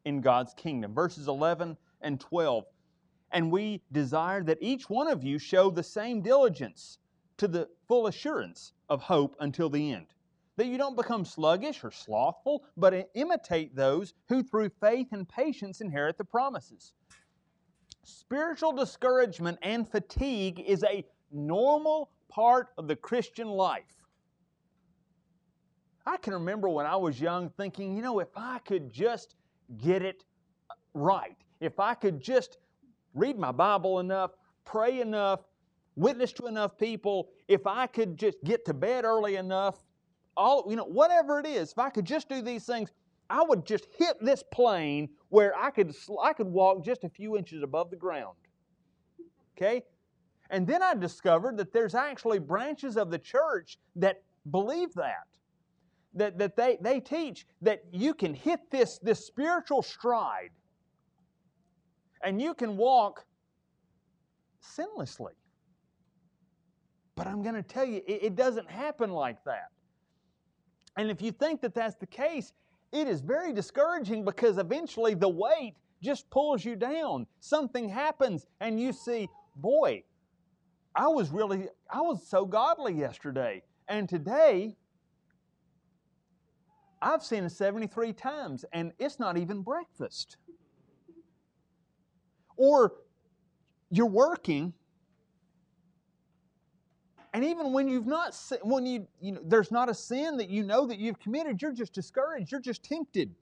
in 0.03 0.19
God's 0.19 0.53
kingdom. 0.53 0.93
Verses 0.93 1.29
11 1.29 1.77
and 2.01 2.19
12. 2.19 2.65
And 3.31 3.49
we 3.49 3.81
desire 3.93 4.43
that 4.43 4.57
each 4.59 4.89
one 4.89 5.07
of 5.07 5.23
you 5.23 5.39
show 5.39 5.69
the 5.69 5.83
same 5.83 6.21
diligence 6.21 6.97
to 7.37 7.47
the 7.47 7.69
full 7.87 8.07
assurance 8.07 8.73
of 8.89 9.01
hope 9.01 9.37
until 9.39 9.69
the 9.69 9.93
end. 9.93 10.07
That 10.57 10.67
you 10.67 10.77
don't 10.77 10.97
become 10.97 11.23
sluggish 11.23 11.81
or 11.81 11.91
slothful, 11.91 12.65
but 12.75 13.09
imitate 13.15 13.73
those 13.73 14.13
who 14.27 14.43
through 14.43 14.71
faith 14.81 15.07
and 15.13 15.29
patience 15.29 15.79
inherit 15.79 16.17
the 16.17 16.25
promises. 16.25 16.91
Spiritual 18.03 18.73
discouragement 18.73 19.59
and 19.61 19.89
fatigue 19.89 20.59
is 20.59 20.83
a 20.83 21.05
normal 21.31 22.09
part 22.33 22.69
of 22.77 22.87
the 22.87 22.95
Christian 22.95 23.47
life. 23.47 24.07
I 26.05 26.17
can 26.17 26.33
remember 26.33 26.67
when 26.67 26.85
I 26.85 26.95
was 26.95 27.21
young 27.21 27.49
thinking, 27.49 27.95
you 27.95 28.01
know, 28.01 28.19
if 28.19 28.29
I 28.35 28.57
could 28.59 28.91
just 28.91 29.35
get 29.77 30.01
it 30.01 30.23
right, 30.93 31.37
if 31.59 31.79
I 31.79 31.93
could 31.93 32.19
just 32.19 32.57
read 33.13 33.37
my 33.37 33.51
Bible 33.51 33.99
enough, 33.99 34.31
pray 34.65 34.99
enough, 34.99 35.41
witness 35.95 36.33
to 36.33 36.47
enough 36.47 36.77
people, 36.77 37.29
if 37.47 37.67
I 37.67 37.85
could 37.85 38.17
just 38.17 38.43
get 38.43 38.65
to 38.65 38.73
bed 38.73 39.05
early 39.05 39.35
enough, 39.35 39.83
all 40.35 40.65
you 40.67 40.75
know, 40.75 40.85
whatever 40.85 41.39
it 41.39 41.45
is, 41.45 41.71
if 41.71 41.77
I 41.77 41.91
could 41.91 42.05
just 42.05 42.27
do 42.29 42.41
these 42.41 42.65
things, 42.65 42.91
I 43.29 43.43
would 43.43 43.63
just 43.63 43.87
hit 43.95 44.17
this 44.19 44.43
plane 44.51 45.09
where 45.29 45.55
I 45.55 45.69
could 45.69 45.95
I 46.21 46.33
could 46.33 46.47
walk 46.47 46.83
just 46.83 47.03
a 47.03 47.09
few 47.09 47.37
inches 47.37 47.61
above 47.61 47.91
the 47.91 47.95
ground. 47.95 48.35
Okay? 49.55 49.83
And 50.53 50.67
then 50.67 50.83
I 50.83 50.93
discovered 50.93 51.57
that 51.57 51.73
there's 51.73 51.95
actually 51.95 52.37
branches 52.37 52.95
of 52.95 53.09
the 53.09 53.17
church 53.17 53.79
that 53.95 54.21
believe 54.51 54.93
that. 54.93 55.25
That, 56.13 56.37
that 56.37 56.55
they, 56.55 56.77
they 56.79 56.99
teach 56.99 57.47
that 57.63 57.83
you 57.91 58.13
can 58.13 58.35
hit 58.35 58.59
this, 58.69 58.99
this 58.99 59.25
spiritual 59.25 59.81
stride 59.81 60.51
and 62.23 62.39
you 62.39 62.53
can 62.53 62.77
walk 62.77 63.25
sinlessly. 64.61 65.31
But 67.15 67.25
I'm 67.25 67.41
going 67.41 67.55
to 67.55 67.63
tell 67.63 67.85
you, 67.85 68.03
it, 68.07 68.23
it 68.25 68.35
doesn't 68.35 68.69
happen 68.69 69.09
like 69.09 69.43
that. 69.45 69.69
And 70.97 71.09
if 71.09 71.19
you 71.19 71.31
think 71.31 71.61
that 71.61 71.73
that's 71.73 71.95
the 71.95 72.05
case, 72.05 72.53
it 72.91 73.07
is 73.07 73.21
very 73.21 73.53
discouraging 73.53 74.23
because 74.23 74.59
eventually 74.59 75.15
the 75.15 75.29
weight 75.29 75.73
just 76.03 76.29
pulls 76.29 76.63
you 76.63 76.75
down. 76.75 77.25
Something 77.39 77.89
happens 77.89 78.45
and 78.59 78.79
you 78.79 78.93
see, 78.93 79.27
boy, 79.55 80.03
I 80.95 81.07
was 81.07 81.31
really, 81.31 81.67
I 81.89 82.01
was 82.01 82.27
so 82.27 82.45
godly 82.45 82.93
yesterday. 82.93 83.63
And 83.87 84.07
today, 84.07 84.75
I've 87.01 87.23
sinned 87.23 87.51
73 87.51 88.13
times 88.13 88.63
and 88.71 88.93
it's 88.99 89.19
not 89.19 89.37
even 89.37 89.61
breakfast. 89.61 90.37
Or 92.55 92.93
you're 93.89 94.07
working 94.07 94.73
and 97.33 97.43
even 97.43 97.73
when 97.73 97.87
you've 97.87 98.05
not 98.05 98.35
when 98.61 98.85
you 98.85 99.07
you 99.19 99.33
know 99.33 99.41
there's 99.45 99.71
not 99.71 99.89
a 99.89 99.93
sin 99.93 100.37
that 100.37 100.49
you 100.49 100.63
know 100.63 100.85
that 100.87 100.99
you've 100.99 101.19
committed 101.19 101.61
you're 101.61 101.71
just 101.71 101.93
discouraged 101.93 102.51
you're 102.51 102.61
just 102.61 102.83
tempted 102.83 103.33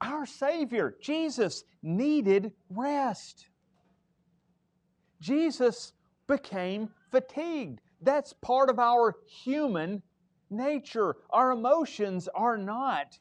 our 0.00 0.26
savior 0.26 0.96
jesus 1.00 1.64
needed 1.82 2.52
rest 2.70 3.46
jesus 5.22 5.92
became 6.26 6.88
fatigued 7.10 7.80
that's 8.02 8.32
part 8.32 8.68
of 8.68 8.78
our 8.78 9.14
human 9.26 10.02
nature. 10.50 11.16
Our 11.30 11.52
emotions 11.52 12.28
are 12.34 12.58
not 12.58 13.18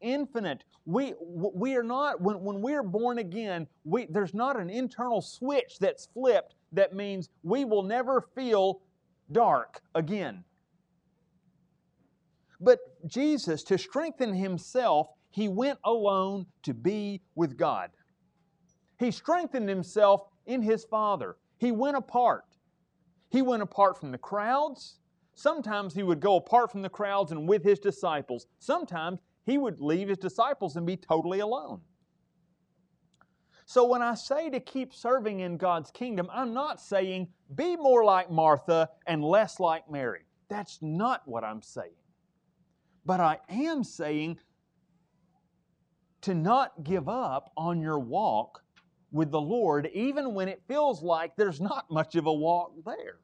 infinite. 0.00 0.64
We, 0.84 1.14
we 1.20 1.76
are 1.76 1.82
not, 1.82 2.20
when, 2.20 2.40
when 2.42 2.60
we're 2.60 2.82
born 2.82 3.18
again, 3.18 3.66
we, 3.84 4.06
there's 4.06 4.34
not 4.34 4.58
an 4.58 4.70
internal 4.70 5.20
switch 5.20 5.78
that's 5.80 6.06
flipped 6.06 6.54
that 6.72 6.94
means 6.94 7.28
we 7.42 7.64
will 7.64 7.82
never 7.82 8.28
feel 8.34 8.80
dark 9.32 9.80
again. 9.94 10.44
But 12.60 12.78
Jesus, 13.06 13.62
to 13.64 13.78
strengthen 13.78 14.34
himself, 14.34 15.08
he 15.30 15.48
went 15.48 15.78
alone 15.84 16.46
to 16.64 16.74
be 16.74 17.20
with 17.34 17.56
God. 17.56 17.90
He 18.98 19.10
strengthened 19.12 19.68
himself 19.68 20.22
in 20.48 20.62
his 20.62 20.84
Father. 20.84 21.36
He 21.58 21.70
went 21.70 21.96
apart. 21.96 22.44
He 23.30 23.42
went 23.42 23.62
apart 23.62 24.00
from 24.00 24.10
the 24.10 24.18
crowds. 24.18 24.98
Sometimes 25.34 25.94
he 25.94 26.02
would 26.02 26.18
go 26.18 26.36
apart 26.36 26.72
from 26.72 26.82
the 26.82 26.88
crowds 26.88 27.30
and 27.30 27.46
with 27.46 27.62
his 27.62 27.78
disciples. 27.78 28.46
Sometimes 28.58 29.20
he 29.44 29.58
would 29.58 29.80
leave 29.80 30.08
his 30.08 30.18
disciples 30.18 30.76
and 30.76 30.84
be 30.84 30.96
totally 30.96 31.38
alone. 31.38 31.80
So 33.66 33.84
when 33.84 34.00
I 34.00 34.14
say 34.14 34.48
to 34.50 34.60
keep 34.60 34.94
serving 34.94 35.40
in 35.40 35.58
God's 35.58 35.90
kingdom, 35.90 36.28
I'm 36.32 36.54
not 36.54 36.80
saying 36.80 37.28
be 37.54 37.76
more 37.76 38.02
like 38.02 38.30
Martha 38.30 38.88
and 39.06 39.22
less 39.22 39.60
like 39.60 39.90
Mary. 39.90 40.22
That's 40.48 40.78
not 40.80 41.22
what 41.26 41.44
I'm 41.44 41.60
saying. 41.60 41.92
But 43.04 43.20
I 43.20 43.38
am 43.50 43.84
saying 43.84 44.38
to 46.22 46.34
not 46.34 46.82
give 46.82 47.08
up 47.08 47.52
on 47.56 47.80
your 47.80 47.98
walk 47.98 48.64
with 49.10 49.30
the 49.30 49.40
Lord, 49.40 49.88
even 49.92 50.34
when 50.34 50.48
it 50.48 50.62
feels 50.68 51.02
like 51.02 51.36
there's 51.36 51.60
not 51.60 51.90
much 51.90 52.14
of 52.14 52.26
a 52.26 52.32
walk 52.32 52.72
there. 52.84 53.18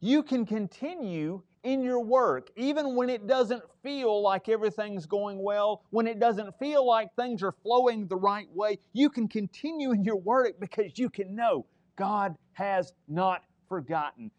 You 0.00 0.22
can 0.22 0.46
continue 0.46 1.42
in 1.62 1.82
your 1.82 2.00
work, 2.00 2.48
even 2.56 2.94
when 2.94 3.10
it 3.10 3.26
doesn't 3.26 3.62
feel 3.82 4.22
like 4.22 4.48
everything's 4.48 5.04
going 5.04 5.42
well, 5.42 5.82
when 5.90 6.06
it 6.06 6.20
doesn't 6.20 6.56
feel 6.58 6.86
like 6.86 7.08
things 7.16 7.42
are 7.42 7.54
flowing 7.62 8.06
the 8.06 8.16
right 8.16 8.46
way. 8.54 8.78
You 8.92 9.10
can 9.10 9.26
continue 9.26 9.90
in 9.90 10.04
your 10.04 10.16
work 10.16 10.60
because 10.60 10.92
you 10.96 11.10
can 11.10 11.34
know 11.34 11.66
God 11.96 12.36
has 12.52 12.92
not 13.08 13.42
forgotten. 13.68 14.30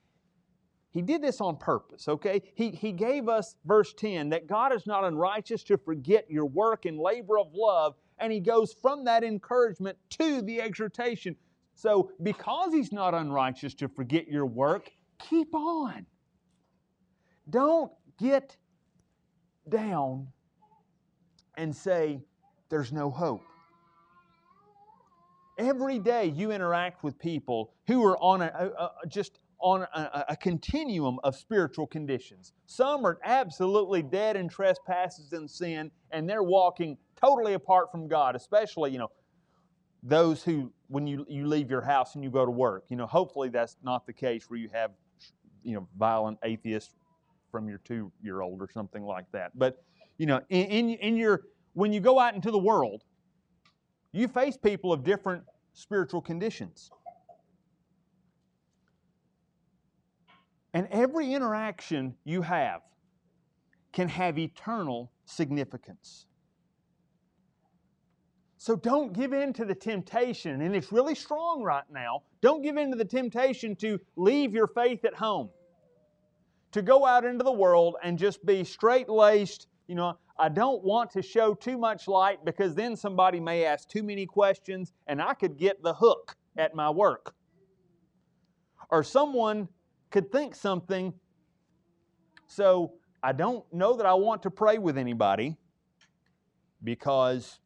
He 0.91 1.01
did 1.01 1.21
this 1.21 1.41
on 1.41 1.57
purpose, 1.57 2.07
okay? 2.07 2.41
He, 2.55 2.71
he 2.71 2.91
gave 2.91 3.27
us, 3.27 3.55
verse 3.65 3.93
10, 3.93 4.29
that 4.29 4.47
God 4.47 4.73
is 4.73 4.87
not 4.87 5.03
unrighteous 5.03 5.63
to 5.65 5.77
forget 5.77 6.31
your 6.31 6.45
work 6.45 6.85
and 6.85 6.97
labor 6.97 7.37
of 7.37 7.47
love 7.53 7.95
and 8.19 8.31
he 8.31 8.39
goes 8.39 8.73
from 8.73 9.05
that 9.05 9.23
encouragement 9.23 9.97
to 10.11 10.41
the 10.41 10.61
exhortation. 10.61 11.35
So, 11.75 12.11
because 12.23 12.73
he's 12.73 12.91
not 12.91 13.13
unrighteous 13.13 13.75
to 13.75 13.87
forget 13.87 14.27
your 14.27 14.45
work, 14.45 14.89
keep 15.19 15.53
on. 15.53 16.05
Don't 17.49 17.91
get 18.19 18.57
down 19.69 20.27
and 21.55 21.75
say, 21.75 22.19
There's 22.69 22.91
no 22.91 23.09
hope. 23.09 23.43
Every 25.59 25.97
day 25.99 26.25
you 26.25 26.51
interact 26.51 27.03
with 27.03 27.17
people 27.17 27.73
who 27.87 28.03
are 28.05 28.17
on 28.19 28.41
a, 28.41 28.45
a, 28.45 28.83
a 28.83 29.07
just 29.07 29.39
on 29.59 29.81
a, 29.93 30.25
a, 30.29 30.35
continuum 30.35 31.19
of 31.23 31.35
spiritual 31.35 31.87
conditions. 31.87 32.53
Some 32.67 33.05
are 33.05 33.17
absolutely 33.23 34.03
dead 34.03 34.35
in 34.35 34.47
trespasses 34.47 35.33
and 35.33 35.49
sin, 35.49 35.89
and 36.11 36.29
they're 36.29 36.43
walking 36.43 36.97
totally 37.19 37.53
apart 37.53 37.91
from 37.91 38.07
God, 38.07 38.35
especially, 38.35 38.91
you 38.91 38.99
know, 38.99 39.09
those 40.03 40.43
who, 40.43 40.71
when 40.87 41.07
you, 41.07 41.25
you 41.27 41.47
leave 41.47 41.69
your 41.69 41.81
house 41.81 42.15
and 42.15 42.23
you 42.23 42.29
go 42.29 42.45
to 42.45 42.51
work, 42.51 42.85
you 42.89 42.95
know, 42.95 43.07
hopefully 43.07 43.49
that's 43.49 43.77
not 43.83 44.05
the 44.05 44.13
case 44.13 44.49
where 44.49 44.59
you 44.59 44.69
have, 44.71 44.91
you 45.63 45.73
know, 45.73 45.87
violent 45.97 46.37
atheists 46.43 46.93
from 47.51 47.67
your 47.67 47.79
two 47.79 48.11
year 48.21 48.41
old 48.41 48.61
or 48.61 48.69
something 48.71 49.03
like 49.03 49.25
that. 49.31 49.57
But, 49.57 49.83
you 50.17 50.27
know, 50.27 50.41
in, 50.49 50.65
in, 50.65 50.89
in 50.91 51.17
your, 51.17 51.43
when 51.73 51.91
you 51.91 51.99
go 51.99 52.19
out 52.19 52.35
into 52.35 52.51
the 52.51 52.59
world, 52.59 53.03
you 54.11 54.27
face 54.27 54.55
people 54.55 54.93
of 54.93 55.03
different 55.03 55.43
spiritual 55.73 56.21
conditions. 56.21 56.89
And 60.77 60.87
every 60.91 61.33
interaction 61.33 62.13
you 62.23 62.43
have 62.43 62.81
can 63.93 64.07
have 64.09 64.37
eternal 64.37 65.11
significance. 65.25 66.27
So 68.59 68.75
don't 68.75 69.11
give 69.11 69.33
in 69.33 69.53
to 69.53 69.65
the 69.65 69.73
temptation, 69.73 70.61
and 70.61 70.75
it's 70.75 70.91
really 70.91 71.15
strong 71.15 71.63
right 71.63 71.89
now. 71.91 72.21
Don't 72.41 72.61
give 72.61 72.77
in 72.77 72.91
to 72.91 72.95
the 72.95 73.05
temptation 73.05 73.75
to 73.77 73.99
leave 74.17 74.53
your 74.53 74.67
faith 74.67 75.03
at 75.03 75.15
home, 75.15 75.49
to 76.73 76.83
go 76.83 77.07
out 77.07 77.25
into 77.25 77.43
the 77.43 77.51
world 77.51 77.95
and 78.03 78.19
just 78.19 78.45
be 78.45 78.63
straight 78.63 79.09
laced. 79.09 79.65
You 79.87 79.95
know, 79.95 80.19
I 80.37 80.49
don't 80.49 80.83
want 80.83 81.09
to 81.13 81.23
show 81.23 81.55
too 81.55 81.79
much 81.79 82.07
light 82.07 82.45
because 82.45 82.75
then 82.75 82.95
somebody 82.95 83.39
may 83.39 83.65
ask 83.65 83.89
too 83.89 84.03
many 84.03 84.27
questions 84.27 84.93
and 85.07 85.23
I 85.23 85.33
could 85.33 85.57
get 85.57 85.81
the 85.81 85.95
hook 85.95 86.35
at 86.55 86.75
my 86.75 86.91
work. 86.91 87.33
Or 88.91 89.03
someone 89.03 89.69
could 90.11 90.31
think 90.31 90.55
something. 90.55 91.13
So 92.47 92.93
I 93.21 93.33
don't 93.33 93.65
know 93.73 93.95
that 93.97 94.05
I 94.05 94.13
want 94.13 94.43
to 94.43 94.51
pray 94.51 94.77
with 94.77 94.97
anybody 94.97 95.57
because 96.83 97.59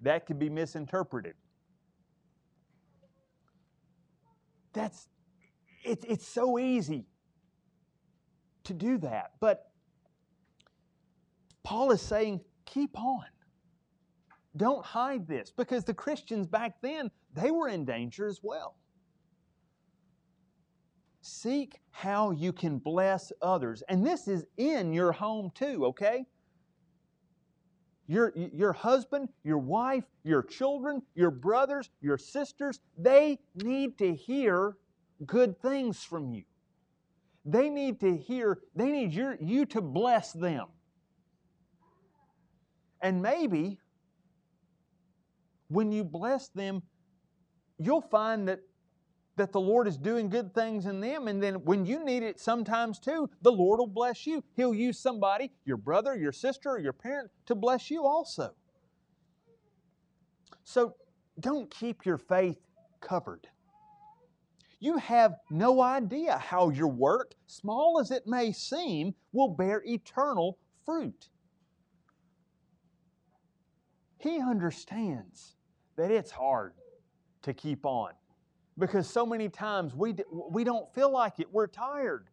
that 0.00 0.26
could 0.26 0.38
be 0.38 0.48
misinterpreted. 0.48 1.34
That's 4.72 5.08
it, 5.84 6.04
it's 6.08 6.26
so 6.26 6.58
easy 6.58 7.06
to 8.64 8.74
do 8.74 8.98
that. 8.98 9.32
But 9.40 9.70
Paul 11.62 11.92
is 11.92 12.02
saying, 12.02 12.40
keep 12.64 12.98
on. 12.98 13.24
Don't 14.56 14.84
hide 14.84 15.26
this 15.26 15.52
because 15.56 15.84
the 15.84 15.94
Christians 15.94 16.46
back 16.46 16.80
then, 16.80 17.10
they 17.32 17.50
were 17.50 17.68
in 17.68 17.84
danger 17.84 18.26
as 18.26 18.40
well. 18.42 18.76
Seek 21.26 21.80
how 21.90 22.32
you 22.32 22.52
can 22.52 22.76
bless 22.76 23.32
others. 23.40 23.82
And 23.88 24.04
this 24.04 24.28
is 24.28 24.44
in 24.58 24.92
your 24.92 25.10
home 25.10 25.50
too, 25.54 25.86
okay? 25.86 26.26
Your, 28.06 28.30
your 28.36 28.74
husband, 28.74 29.30
your 29.42 29.56
wife, 29.56 30.04
your 30.22 30.42
children, 30.42 31.00
your 31.14 31.30
brothers, 31.30 31.88
your 32.02 32.18
sisters, 32.18 32.80
they 32.98 33.38
need 33.54 33.96
to 33.96 34.14
hear 34.14 34.76
good 35.24 35.58
things 35.62 36.04
from 36.04 36.34
you. 36.34 36.42
They 37.46 37.70
need 37.70 38.00
to 38.00 38.14
hear, 38.18 38.58
they 38.76 38.90
need 38.90 39.14
your, 39.14 39.38
you 39.40 39.64
to 39.64 39.80
bless 39.80 40.34
them. 40.34 40.66
And 43.00 43.22
maybe 43.22 43.78
when 45.68 45.90
you 45.90 46.04
bless 46.04 46.48
them, 46.48 46.82
you'll 47.78 48.02
find 48.02 48.46
that 48.48 48.60
that 49.36 49.52
the 49.52 49.60
Lord 49.60 49.88
is 49.88 49.96
doing 49.96 50.28
good 50.28 50.54
things 50.54 50.86
in 50.86 51.00
them. 51.00 51.28
And 51.28 51.42
then 51.42 51.56
when 51.64 51.84
you 51.84 52.04
need 52.04 52.22
it 52.22 52.38
sometimes 52.38 52.98
too, 52.98 53.28
the 53.42 53.52
Lord 53.52 53.80
will 53.80 53.86
bless 53.86 54.26
you. 54.26 54.44
He'll 54.54 54.74
use 54.74 54.98
somebody, 54.98 55.52
your 55.64 55.76
brother, 55.76 56.16
your 56.16 56.32
sister, 56.32 56.70
or 56.70 56.78
your 56.78 56.92
parent, 56.92 57.30
to 57.46 57.54
bless 57.54 57.90
you 57.90 58.04
also. 58.04 58.54
So 60.62 60.94
don't 61.40 61.70
keep 61.70 62.06
your 62.06 62.18
faith 62.18 62.58
covered. 63.00 63.48
You 64.80 64.98
have 64.98 65.36
no 65.50 65.80
idea 65.80 66.38
how 66.38 66.68
your 66.70 66.88
work, 66.88 67.34
small 67.46 67.98
as 68.00 68.10
it 68.10 68.26
may 68.26 68.52
seem, 68.52 69.14
will 69.32 69.48
bear 69.48 69.82
eternal 69.84 70.58
fruit. 70.84 71.28
He 74.18 74.40
understands 74.40 75.56
that 75.96 76.10
it's 76.10 76.30
hard 76.30 76.74
to 77.42 77.52
keep 77.52 77.84
on 77.84 78.12
because 78.78 79.08
so 79.08 79.24
many 79.24 79.48
times 79.48 79.94
we, 79.94 80.14
we 80.50 80.64
don't 80.64 80.92
feel 80.94 81.10
like 81.10 81.38
it. 81.38 81.46
We're 81.52 81.66
tired. 81.66 82.28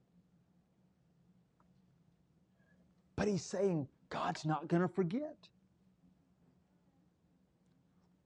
But 3.15 3.27
he's 3.27 3.43
saying 3.43 3.87
God's 4.09 4.45
not 4.45 4.67
going 4.67 4.81
to 4.81 4.87
forget. 4.87 5.37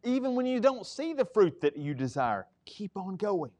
Even 0.03 0.35
when 0.35 0.45
you 0.45 0.59
don't 0.59 0.85
see 0.85 1.13
the 1.13 1.25
fruit 1.25 1.59
that 1.61 1.75
you 1.77 1.93
desire, 1.93 2.47
keep 2.65 2.95
on 2.95 3.17
going. 3.17 3.51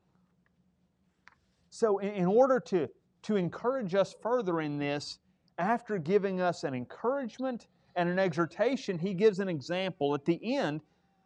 So, 1.70 1.98
in, 1.98 2.14
in 2.14 2.26
order 2.26 2.60
to, 2.68 2.88
to 3.24 3.36
encourage 3.36 3.96
us 3.96 4.16
further 4.22 4.62
in 4.62 4.78
this, 4.78 5.20
after 5.58 5.98
giving 5.98 6.40
us 6.40 6.64
an 6.64 6.74
encouragement 6.74 7.68
and 7.96 8.08
an 8.08 8.20
exhortation, 8.20 8.98
he 8.98 9.14
gives 9.14 9.40
an 9.40 9.50
example. 9.50 10.14
At 10.14 10.24
the 10.26 10.56
end 10.56 10.82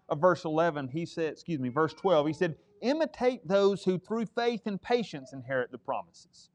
of 0.10 0.20
verse 0.20 0.46
11, 0.46 0.90
he 0.90 1.06
said, 1.06 1.34
excuse 1.34 1.60
me, 1.60 1.70
verse 1.70 1.94
12, 1.94 2.28
he 2.28 2.34
said, 2.34 2.56
imitate 2.82 3.48
those 3.48 3.84
who 3.84 3.98
through 3.98 4.26
faith 4.26 4.62
and 4.66 4.82
patience 4.82 5.34
inherit 5.34 5.72
the 5.72 5.78
promises. 5.78 6.50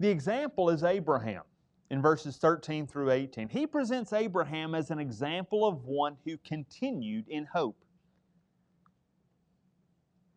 The 0.00 0.08
example 0.08 0.70
is 0.70 0.82
Abraham 0.82 1.42
in 1.90 2.02
verses 2.02 2.36
13 2.36 2.86
through 2.86 3.10
18. 3.10 3.48
He 3.48 3.66
presents 3.66 4.12
Abraham 4.12 4.74
as 4.74 4.90
an 4.90 4.98
example 4.98 5.66
of 5.66 5.84
one 5.84 6.16
who 6.24 6.36
continued 6.38 7.26
in 7.28 7.46
hope. 7.46 7.76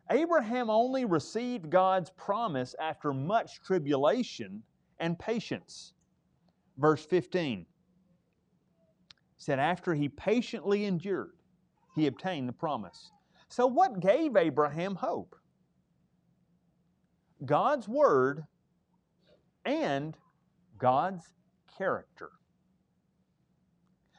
Abraham 0.10 0.70
only 0.70 1.04
received 1.04 1.70
God's 1.70 2.12
promise 2.12 2.76
after 2.80 3.14
much 3.14 3.62
tribulation 3.62 4.64
and 5.00 5.20
patience. 5.20 5.94
Verse 6.78 7.06
15 7.06 7.66
said, 9.38 9.60
After 9.60 9.94
he 9.94 10.10
patiently 10.10 10.86
endured, 10.86 11.36
he 11.96 12.08
obtained 12.08 12.48
the 12.48 12.54
promise. 12.54 13.12
So, 13.50 13.66
what 13.66 14.00
gave 14.00 14.36
Abraham 14.36 14.96
hope? 14.96 15.36
God's 17.46 17.88
Word 17.88 18.44
and 19.66 20.18
God's 20.78 21.34
character. 21.78 22.32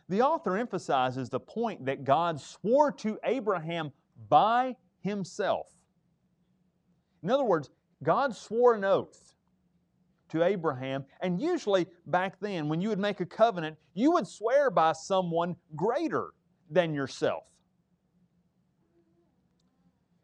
The 0.09 0.23
author 0.23 0.57
emphasizes 0.57 1.29
the 1.29 1.41
point 1.41 1.85
that 1.85 2.05
God 2.05 2.41
swore 2.41 2.91
to 2.93 3.19
Abraham 3.25 3.93
by 4.29 4.77
himself. 5.01 5.67
In 7.23 7.31
other 7.31 7.45
words, 7.45 7.71
God 8.03 8.35
swore 8.35 8.75
an 8.75 8.85
oath 8.85 9.35
to 10.31 10.43
Abraham, 10.43 11.05
and 11.21 11.41
usually 11.41 11.87
back 12.07 12.39
then, 12.41 12.69
when 12.69 12.81
you 12.81 12.89
would 12.89 12.99
make 12.99 13.21
a 13.21 13.27
covenant, 13.27 13.77
you 13.95 14.13
would 14.13 14.27
swear 14.27 14.71
by 14.71 14.93
someone 14.93 15.57
greater 15.75 16.31
than 16.71 16.95
yourself. 16.95 17.45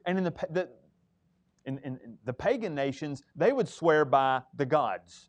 And 0.07 0.19
in 0.19 0.25
the, 0.25 0.35
the 0.51 0.69
in, 1.65 1.79
in, 1.79 1.99
in 2.05 2.19
the 2.25 2.33
pagan 2.33 2.75
nations, 2.75 3.23
they 3.35 3.53
would 3.53 3.69
swear 3.69 4.05
by 4.05 4.43
the 4.57 4.67
gods. 4.67 5.29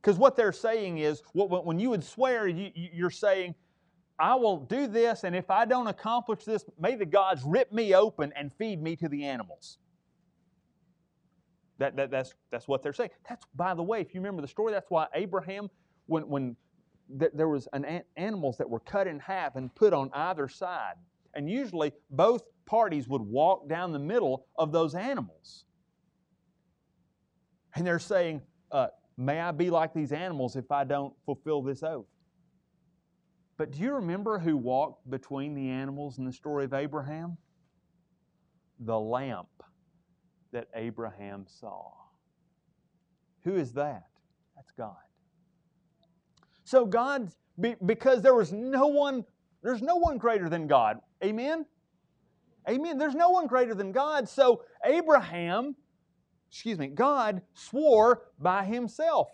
Because 0.00 0.18
what 0.18 0.36
they're 0.36 0.52
saying 0.52 0.98
is, 0.98 1.22
when 1.34 1.78
you 1.78 1.90
would 1.90 2.04
swear, 2.04 2.46
you, 2.46 2.70
you're 2.74 3.10
saying, 3.10 3.54
I 4.18 4.34
will 4.36 4.58
do 4.60 4.86
this, 4.86 5.24
and 5.24 5.36
if 5.36 5.50
I 5.50 5.66
don't 5.66 5.88
accomplish 5.88 6.44
this, 6.44 6.64
may 6.78 6.94
the 6.94 7.04
gods 7.04 7.42
rip 7.44 7.72
me 7.72 7.94
open 7.94 8.32
and 8.34 8.50
feed 8.56 8.82
me 8.82 8.96
to 8.96 9.08
the 9.08 9.24
animals. 9.24 9.78
That, 11.78 11.96
that, 11.96 12.10
that's, 12.10 12.34
that's 12.50 12.66
what 12.66 12.82
they're 12.82 12.92
saying. 12.92 13.10
That's, 13.28 13.44
by 13.54 13.74
the 13.74 13.82
way, 13.82 14.00
if 14.00 14.14
you 14.14 14.20
remember 14.20 14.42
the 14.42 14.48
story, 14.48 14.72
that's 14.72 14.90
why 14.90 15.06
Abraham, 15.14 15.68
when, 16.06 16.28
when 16.28 16.56
th- 17.18 17.32
there 17.34 17.48
was 17.48 17.68
an, 17.72 18.02
animals 18.16 18.56
that 18.58 18.68
were 18.68 18.80
cut 18.80 19.06
in 19.06 19.18
half 19.18 19.56
and 19.56 19.74
put 19.74 19.92
on 19.92 20.10
either 20.14 20.48
side, 20.48 20.94
and 21.34 21.50
usually 21.50 21.92
both 22.10 22.42
parties 22.64 23.08
would 23.08 23.22
walk 23.22 23.68
down 23.68 23.92
the 23.92 23.98
middle 23.98 24.46
of 24.56 24.72
those 24.72 24.94
animals. 24.94 25.64
And 27.74 27.86
they're 27.86 27.98
saying, 27.98 28.40
uh, 28.72 28.88
May 29.16 29.40
I 29.40 29.50
be 29.50 29.70
like 29.70 29.94
these 29.94 30.12
animals 30.12 30.56
if 30.56 30.70
I 30.70 30.84
don't 30.84 31.14
fulfill 31.24 31.62
this 31.62 31.82
oath? 31.82 32.06
But 33.56 33.70
do 33.70 33.80
you 33.80 33.94
remember 33.94 34.38
who 34.38 34.56
walked 34.56 35.08
between 35.08 35.54
the 35.54 35.70
animals 35.70 36.18
in 36.18 36.26
the 36.26 36.32
story 36.32 36.66
of 36.66 36.74
Abraham? 36.74 37.38
The 38.80 38.98
lamp 38.98 39.48
that 40.52 40.68
Abraham 40.74 41.46
saw. 41.46 41.90
Who 43.44 43.56
is 43.56 43.72
that? 43.72 44.04
That's 44.54 44.70
God. 44.72 44.96
So 46.64 46.84
God, 46.84 47.30
because 47.84 48.22
there 48.22 48.34
was 48.34 48.52
no 48.52 48.86
one, 48.86 49.24
there's 49.62 49.82
no 49.82 49.96
one 49.96 50.18
greater 50.18 50.48
than 50.48 50.66
God. 50.66 50.98
Amen? 51.22 51.64
Amen. 52.68 52.98
There's 52.98 53.14
no 53.14 53.30
one 53.30 53.46
greater 53.46 53.74
than 53.74 53.92
God. 53.92 54.28
So 54.28 54.62
Abraham, 54.84 55.76
excuse 56.50 56.78
me, 56.78 56.88
God 56.88 57.42
swore 57.54 58.22
by 58.40 58.64
himself. 58.64 59.28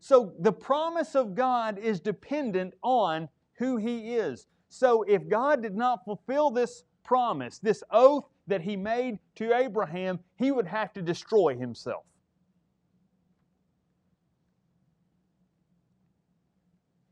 So 0.00 0.32
the 0.38 0.52
promise 0.52 1.14
of 1.14 1.34
God 1.34 1.78
is 1.78 2.00
dependent 2.00 2.74
on 2.82 3.28
who 3.58 3.76
He 3.76 4.14
is. 4.16 4.46
So 4.70 5.02
if 5.02 5.28
God 5.28 5.62
did 5.62 5.76
not 5.76 6.04
fulfill 6.04 6.50
this 6.50 6.84
promise, 7.04 7.58
this 7.58 7.82
oath 7.90 8.24
that 8.46 8.62
He 8.62 8.76
made 8.76 9.18
to 9.36 9.54
Abraham, 9.54 10.20
He 10.36 10.50
would 10.50 10.66
have 10.66 10.92
to 10.94 11.02
destroy 11.02 11.56
Himself. 11.56 12.04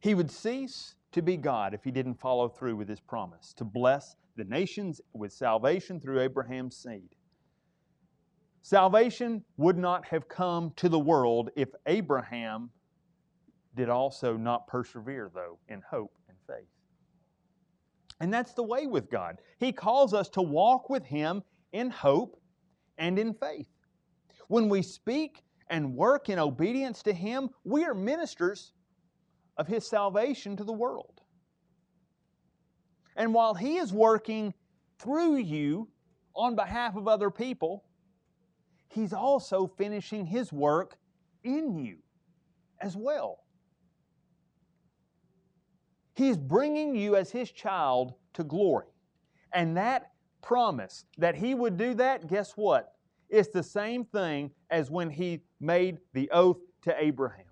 He 0.00 0.14
would 0.14 0.30
cease 0.30 0.94
to 1.12 1.22
be 1.22 1.36
God 1.36 1.74
if 1.74 1.84
He 1.84 1.90
didn't 1.90 2.20
follow 2.20 2.48
through 2.48 2.76
with 2.76 2.88
His 2.88 3.00
promise 3.00 3.52
to 3.54 3.64
bless 3.64 4.16
the 4.36 4.44
nations 4.44 5.00
with 5.12 5.32
salvation 5.32 6.00
through 6.00 6.20
Abraham's 6.20 6.76
seed. 6.76 7.14
Salvation 8.62 9.44
would 9.56 9.78
not 9.78 10.04
have 10.06 10.28
come 10.28 10.72
to 10.76 10.88
the 10.88 10.98
world 10.98 11.50
if 11.56 11.68
Abraham 11.86 12.70
did 13.74 13.88
also 13.88 14.36
not 14.36 14.66
persevere, 14.66 15.30
though, 15.34 15.58
in 15.68 15.80
hope. 15.88 16.17
And 18.20 18.33
that's 18.33 18.52
the 18.52 18.62
way 18.62 18.87
with 18.87 19.11
God. 19.11 19.40
He 19.59 19.72
calls 19.72 20.12
us 20.12 20.28
to 20.31 20.42
walk 20.42 20.90
with 20.90 21.04
Him 21.04 21.42
in 21.72 21.90
hope 21.90 22.40
and 22.96 23.18
in 23.18 23.35
faith. 23.35 23.68
When 24.48 24.68
we 24.68 24.83
speak 24.83 25.44
and 25.70 25.94
work 25.94 26.28
in 26.28 26.38
obedience 26.38 27.02
to 27.04 27.12
Him, 27.12 27.50
we 27.64 27.85
are 27.85 27.94
ministers 27.94 28.72
of 29.57 29.68
His 29.68 29.87
salvation 29.87 30.57
to 30.57 30.64
the 30.64 30.72
world. 30.72 31.20
And 33.16 33.35
while 33.35 33.54
He 33.54 33.76
is 33.76 33.92
working 33.92 34.54
through 34.98 35.37
you 35.37 35.88
on 36.35 36.57
behalf 36.57 36.96
of 36.96 37.07
other 37.07 37.31
people, 37.31 37.85
He's 38.88 39.12
also 39.12 39.66
finishing 39.66 40.26
His 40.26 40.52
work 40.52 40.96
in 41.44 41.78
you 41.78 41.98
as 42.81 42.96
well. 42.96 43.44
He's 46.18 46.37
bringing 46.37 46.96
you 46.96 47.14
as 47.14 47.31
His 47.31 47.52
child 47.52 48.14
to 48.33 48.42
glory. 48.42 48.88
And 49.52 49.76
that 49.76 50.11
promise 50.42 51.04
that 51.16 51.37
He 51.37 51.54
would 51.54 51.76
do 51.76 51.94
that, 51.94 52.26
guess 52.26 52.57
what? 52.57 52.94
It's 53.28 53.50
the 53.50 53.62
same 53.62 54.04
thing 54.04 54.50
as 54.68 54.90
when 54.90 55.11
He 55.11 55.42
made 55.61 55.98
the 56.14 56.28
oath 56.33 56.57
to 56.83 56.94
Abraham. 57.00 57.46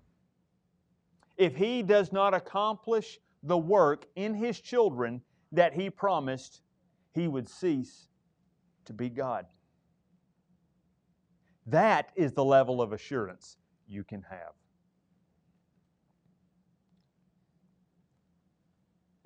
If 1.37 1.55
He 1.55 1.81
does 1.81 2.11
not 2.11 2.33
accomplish 2.33 3.19
the 3.41 3.57
work 3.57 4.05
in 4.17 4.33
His 4.33 4.59
children 4.59 5.21
that 5.53 5.73
He 5.73 5.89
promised, 5.89 6.61
He 7.13 7.29
would 7.29 7.47
cease 7.47 8.09
to 8.83 8.91
be 8.91 9.07
God. 9.09 9.45
That 11.67 12.11
is 12.17 12.33
the 12.33 12.43
level 12.43 12.81
of 12.81 12.91
assurance 12.91 13.55
you 13.87 14.03
can 14.03 14.23
have. 14.23 14.51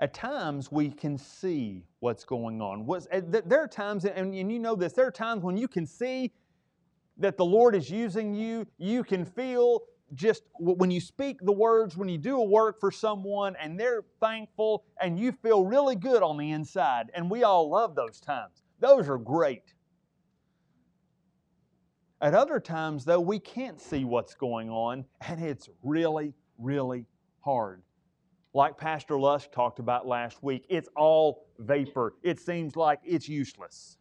At 0.01 0.15
times 0.15 0.71
we 0.71 0.89
can 0.89 1.15
see 1.15 1.85
what's 1.99 2.25
going 2.25 2.59
on. 2.59 2.89
Eh, 3.11 3.21
there 3.45 3.61
are 3.61 3.67
times, 3.67 4.03
and 4.03 4.35
you 4.35 4.59
know 4.59 4.75
this, 4.75 4.93
there 4.93 5.05
are 5.05 5.11
times 5.11 5.43
when 5.43 5.55
you 5.55 5.67
can 5.67 5.85
see 5.85 6.31
that 7.17 7.37
the 7.37 7.45
Lord 7.45 7.75
is 7.75 7.89
using 7.89 8.33
you. 8.33 8.65
You 8.79 9.03
can 9.03 9.23
feel 9.23 9.81
just 10.15 10.41
when 10.59 10.89
you 10.89 10.99
speak 10.99 11.37
the 11.41 11.51
words, 11.51 11.95
when 11.95 12.09
you 12.09 12.17
do 12.17 12.37
a 12.37 12.43
work 12.43 12.79
for 12.79 12.91
someone 12.91 13.55
and 13.61 13.79
they're 13.79 14.03
thankful 14.19 14.83
and 14.99 15.19
you 15.19 15.31
feel 15.31 15.65
really 15.65 15.95
good 15.95 16.23
on 16.23 16.35
the 16.35 16.51
inside. 16.51 17.11
And 17.13 17.29
we 17.29 17.43
all 17.43 17.69
love 17.69 17.95
those 17.95 18.19
times. 18.19 18.63
Those 18.79 19.07
are 19.07 19.19
great. 19.19 19.75
At 22.21 22.33
other 22.33 22.59
times, 22.59 23.05
though, 23.05 23.21
we 23.21 23.39
can't 23.39 23.79
see 23.79 24.03
what's 24.03 24.33
going 24.33 24.69
on 24.69 25.05
and 25.27 25.41
it's 25.43 25.69
really, 25.83 26.33
really 26.57 27.05
hard 27.41 27.83
like 28.53 28.77
Pastor 28.77 29.17
Lusk 29.19 29.51
talked 29.51 29.79
about 29.79 30.07
last 30.07 30.43
week, 30.43 30.65
it's 30.69 30.89
all 30.95 31.45
vapor. 31.59 32.15
It 32.21 32.39
seems 32.39 32.75
like 32.75 32.99
it's 33.03 33.29
useless. 33.29 33.97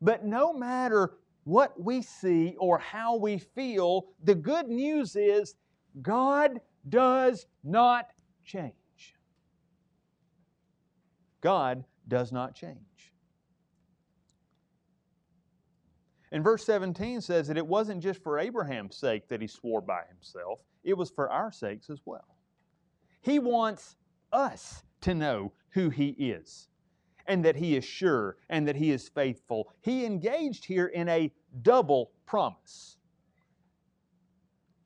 But 0.00 0.24
no 0.24 0.52
matter 0.52 1.14
what 1.44 1.80
we 1.80 2.02
see 2.02 2.56
or 2.58 2.78
how 2.78 3.16
we 3.16 3.38
feel, 3.38 4.06
the 4.24 4.34
good 4.34 4.68
news 4.68 5.14
is 5.14 5.54
God 6.02 6.60
does 6.88 7.46
not 7.62 8.10
change. 8.44 8.72
God 11.40 11.84
does 12.08 12.32
not 12.32 12.54
change. 12.54 12.76
And 16.32 16.42
verse 16.42 16.64
17 16.66 17.20
says 17.20 17.46
that 17.46 17.56
it 17.56 17.66
wasn't 17.66 18.02
just 18.02 18.22
for 18.22 18.38
Abraham's 18.38 18.96
sake 18.96 19.28
that 19.28 19.40
he 19.40 19.46
swore 19.46 19.80
by 19.80 20.02
himself, 20.08 20.60
it 20.82 20.94
was 20.94 21.10
for 21.10 21.30
our 21.30 21.52
sakes 21.52 21.88
as 21.88 22.00
well. 22.04 22.35
He 23.26 23.40
wants 23.40 23.96
us 24.32 24.84
to 25.00 25.12
know 25.12 25.52
who 25.70 25.90
He 25.90 26.10
is 26.10 26.68
and 27.26 27.44
that 27.44 27.56
He 27.56 27.76
is 27.76 27.84
sure 27.84 28.36
and 28.48 28.68
that 28.68 28.76
He 28.76 28.92
is 28.92 29.08
faithful. 29.08 29.72
He 29.80 30.06
engaged 30.06 30.64
here 30.64 30.86
in 30.86 31.08
a 31.08 31.32
double 31.62 32.12
promise 32.24 32.98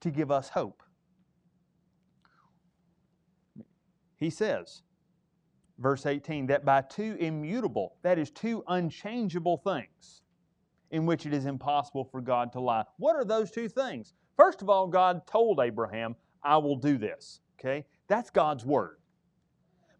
to 0.00 0.10
give 0.10 0.30
us 0.30 0.48
hope. 0.48 0.82
He 4.16 4.30
says, 4.30 4.84
verse 5.78 6.06
18, 6.06 6.46
that 6.46 6.64
by 6.64 6.80
two 6.80 7.18
immutable, 7.20 7.96
that 8.00 8.18
is, 8.18 8.30
two 8.30 8.64
unchangeable 8.68 9.58
things, 9.58 10.22
in 10.90 11.04
which 11.04 11.26
it 11.26 11.34
is 11.34 11.44
impossible 11.44 12.04
for 12.04 12.22
God 12.22 12.54
to 12.54 12.60
lie. 12.60 12.84
What 12.96 13.16
are 13.16 13.24
those 13.24 13.50
two 13.50 13.68
things? 13.68 14.14
First 14.34 14.62
of 14.62 14.70
all, 14.70 14.86
God 14.86 15.26
told 15.26 15.60
Abraham, 15.60 16.16
I 16.42 16.56
will 16.56 16.76
do 16.76 16.96
this. 16.96 17.40
Okay? 17.58 17.84
That's 18.10 18.28
God's 18.28 18.66
word. 18.66 18.96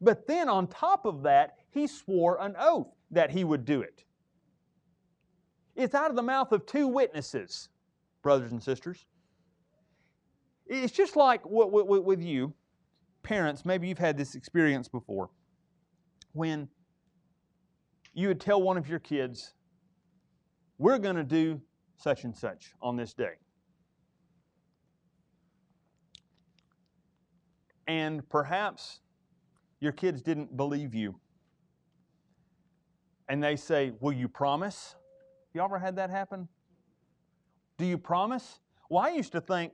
But 0.00 0.26
then 0.26 0.48
on 0.48 0.66
top 0.66 1.06
of 1.06 1.22
that, 1.22 1.54
he 1.70 1.86
swore 1.86 2.38
an 2.40 2.56
oath 2.58 2.88
that 3.12 3.30
he 3.30 3.44
would 3.44 3.64
do 3.64 3.82
it. 3.82 4.04
It's 5.76 5.94
out 5.94 6.10
of 6.10 6.16
the 6.16 6.22
mouth 6.22 6.50
of 6.50 6.66
two 6.66 6.88
witnesses, 6.88 7.68
brothers 8.22 8.50
and 8.50 8.60
sisters. 8.60 9.06
It's 10.66 10.92
just 10.92 11.14
like 11.14 11.40
with 11.44 12.20
you, 12.20 12.52
parents, 13.22 13.64
maybe 13.64 13.86
you've 13.86 13.98
had 13.98 14.18
this 14.18 14.34
experience 14.34 14.88
before, 14.88 15.30
when 16.32 16.68
you 18.14 18.26
would 18.26 18.40
tell 18.40 18.60
one 18.60 18.76
of 18.76 18.88
your 18.88 18.98
kids, 18.98 19.54
We're 20.80 20.98
going 20.98 21.16
to 21.16 21.24
do 21.24 21.60
such 21.98 22.24
and 22.24 22.34
such 22.34 22.72
on 22.80 22.96
this 22.96 23.12
day. 23.12 23.34
And 27.90 28.28
perhaps 28.28 29.00
your 29.80 29.90
kids 29.90 30.22
didn't 30.22 30.56
believe 30.56 30.94
you. 30.94 31.16
And 33.28 33.42
they 33.42 33.56
say, 33.56 33.92
Will 33.98 34.12
you 34.12 34.28
promise? 34.28 34.94
You 35.54 35.60
ever 35.60 35.76
had 35.76 35.96
that 35.96 36.08
happen? 36.08 36.46
Do 37.78 37.84
you 37.84 37.98
promise? 37.98 38.60
Well, 38.88 39.02
I 39.02 39.08
used 39.08 39.32
to 39.32 39.40
think, 39.40 39.72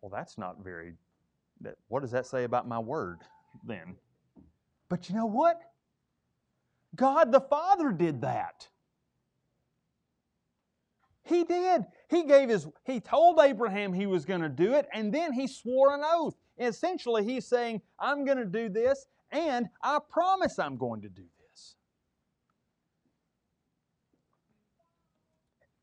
Well, 0.00 0.10
that's 0.10 0.38
not 0.38 0.64
very, 0.64 0.94
that, 1.60 1.74
what 1.88 2.00
does 2.00 2.10
that 2.12 2.24
say 2.24 2.44
about 2.44 2.66
my 2.66 2.78
word 2.78 3.20
then? 3.66 3.96
But 4.88 5.10
you 5.10 5.14
know 5.14 5.26
what? 5.26 5.60
God 6.96 7.32
the 7.32 7.40
Father 7.40 7.92
did 7.92 8.22
that. 8.22 8.66
He 11.24 11.44
did. 11.44 11.84
He 12.08 12.22
gave 12.22 12.48
his 12.48 12.66
he 12.84 13.00
told 13.00 13.40
Abraham 13.40 13.92
he 13.92 14.06
was 14.06 14.24
going 14.24 14.40
to 14.40 14.48
do 14.48 14.72
it 14.72 14.86
and 14.94 15.12
then 15.12 15.34
he 15.34 15.46
swore 15.46 15.94
an 15.94 16.00
oath. 16.02 16.36
Essentially, 16.58 17.24
he's 17.24 17.46
saying, 17.46 17.82
I'm 17.98 18.24
going 18.24 18.38
to 18.38 18.44
do 18.44 18.68
this, 18.68 19.06
and 19.30 19.68
I 19.82 19.98
promise 20.08 20.58
I'm 20.58 20.76
going 20.76 21.02
to 21.02 21.08
do 21.08 21.22
this. 21.22 21.74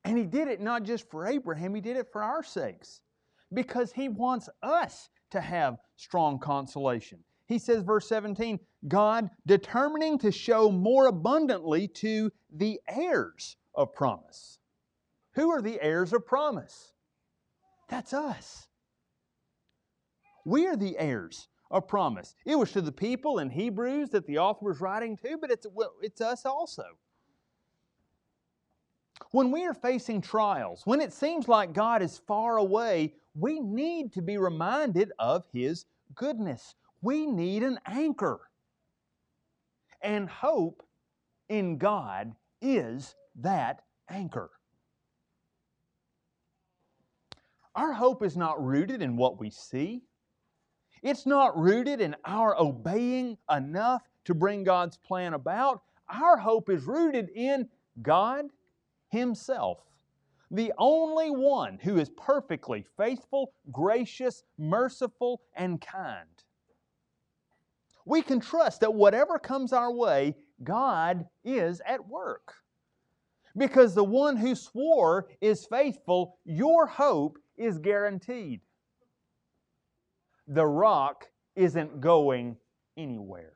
And 0.04 0.18
he 0.18 0.26
did 0.26 0.48
it 0.48 0.62
not 0.62 0.84
just 0.84 1.10
for 1.10 1.28
Abraham, 1.28 1.76
he 1.76 1.82
did 1.82 1.98
it 1.98 2.08
for 2.12 2.24
our 2.24 2.44
sakes 2.44 3.02
because 3.54 3.92
he 3.92 4.10
wants 4.10 4.50
us 4.64 5.10
to 5.32 5.42
have 5.42 5.78
strong 5.96 6.40
consolation. 6.40 7.20
He 7.46 7.60
says, 7.60 7.84
verse 7.84 8.08
17, 8.08 8.60
God 8.88 9.30
determining 9.46 10.18
to 10.20 10.32
show 10.32 10.72
more 10.72 11.08
abundantly 11.08 11.88
to 11.90 12.32
the 12.54 12.80
heirs 12.88 13.58
of 13.76 13.94
promise. 13.94 14.60
Who 15.34 15.50
are 15.52 15.62
the 15.62 15.82
heirs 15.82 16.14
of 16.14 16.26
promise? 16.26 16.94
That's 17.90 18.14
us. 18.14 18.68
We 20.46 20.68
are 20.68 20.76
the 20.76 20.98
heirs 20.98 21.48
of 21.70 21.88
promise. 21.88 22.36
It 22.46 22.56
was 22.56 22.72
to 22.74 22.82
the 22.82 22.92
people 22.92 23.40
in 23.40 23.50
Hebrews 23.50 24.10
that 24.10 24.26
the 24.28 24.40
author 24.40 24.66
was 24.66 24.82
writing 24.82 25.18
to, 25.18 25.38
but 25.40 25.52
it's, 25.52 25.66
it's 26.02 26.22
us 26.22 26.46
also. 26.46 26.84
When 29.32 29.52
we 29.52 29.66
are 29.66 29.74
facing 29.74 30.22
trials, 30.22 30.82
when 30.86 31.00
it 31.00 31.14
seems 31.14 31.48
like 31.48 31.74
God 31.74 32.02
is 32.02 32.18
far 32.28 32.58
away, 32.58 33.14
we 33.36 33.60
need 33.60 34.12
to 34.14 34.22
be 34.22 34.38
reminded 34.38 35.12
of 35.20 35.46
His 35.54 35.86
goodness. 36.16 36.76
We 37.02 37.26
need 37.26 37.64
an 37.64 37.80
anchor. 37.86 38.40
And 40.02 40.28
hope 40.30 40.84
in 41.48 41.78
God 41.78 42.34
is 42.62 43.16
that 43.36 43.84
anchor. 44.10 44.50
Our 47.76 47.94
hope 47.94 48.24
is 48.24 48.36
not 48.36 48.64
rooted 48.64 49.02
in 49.02 49.16
what 49.16 49.40
we 49.40 49.50
see. 49.50 50.02
It's 51.02 51.26
not 51.26 51.58
rooted 51.58 52.00
in 52.00 52.16
our 52.26 52.60
obeying 52.60 53.38
enough 53.50 54.04
to 54.26 54.36
bring 54.36 54.64
God's 54.64 54.98
plan 54.98 55.34
about. 55.34 55.82
Our 56.10 56.38
hope 56.38 56.70
is 56.70 56.84
rooted 56.84 57.30
in 57.30 57.68
God 58.02 58.46
Himself, 59.10 59.80
the 60.52 60.74
only 60.78 61.32
one 61.32 61.80
who 61.82 61.98
is 61.98 62.10
perfectly 62.10 62.86
faithful, 62.98 63.54
gracious, 63.72 64.44
merciful, 64.58 65.42
and 65.56 65.82
kind. 65.82 66.28
We 68.06 68.22
can 68.22 68.40
trust 68.40 68.82
that 68.82 68.94
whatever 68.94 69.40
comes 69.40 69.74
our 69.74 69.92
way, 69.92 70.36
God 70.64 71.26
is 71.44 71.82
at 71.86 72.08
work. 72.08 72.56
Because 73.58 73.94
the 73.94 74.04
one 74.04 74.38
who 74.38 74.56
swore 74.56 75.28
is 75.42 75.66
faithful, 75.66 76.38
your 76.46 76.86
hope 76.86 77.38
is 77.58 77.78
guaranteed. 77.78 78.62
The 80.52 80.66
rock 80.66 81.30
isn't 81.56 82.02
going 82.02 82.58
anywhere. 82.98 83.54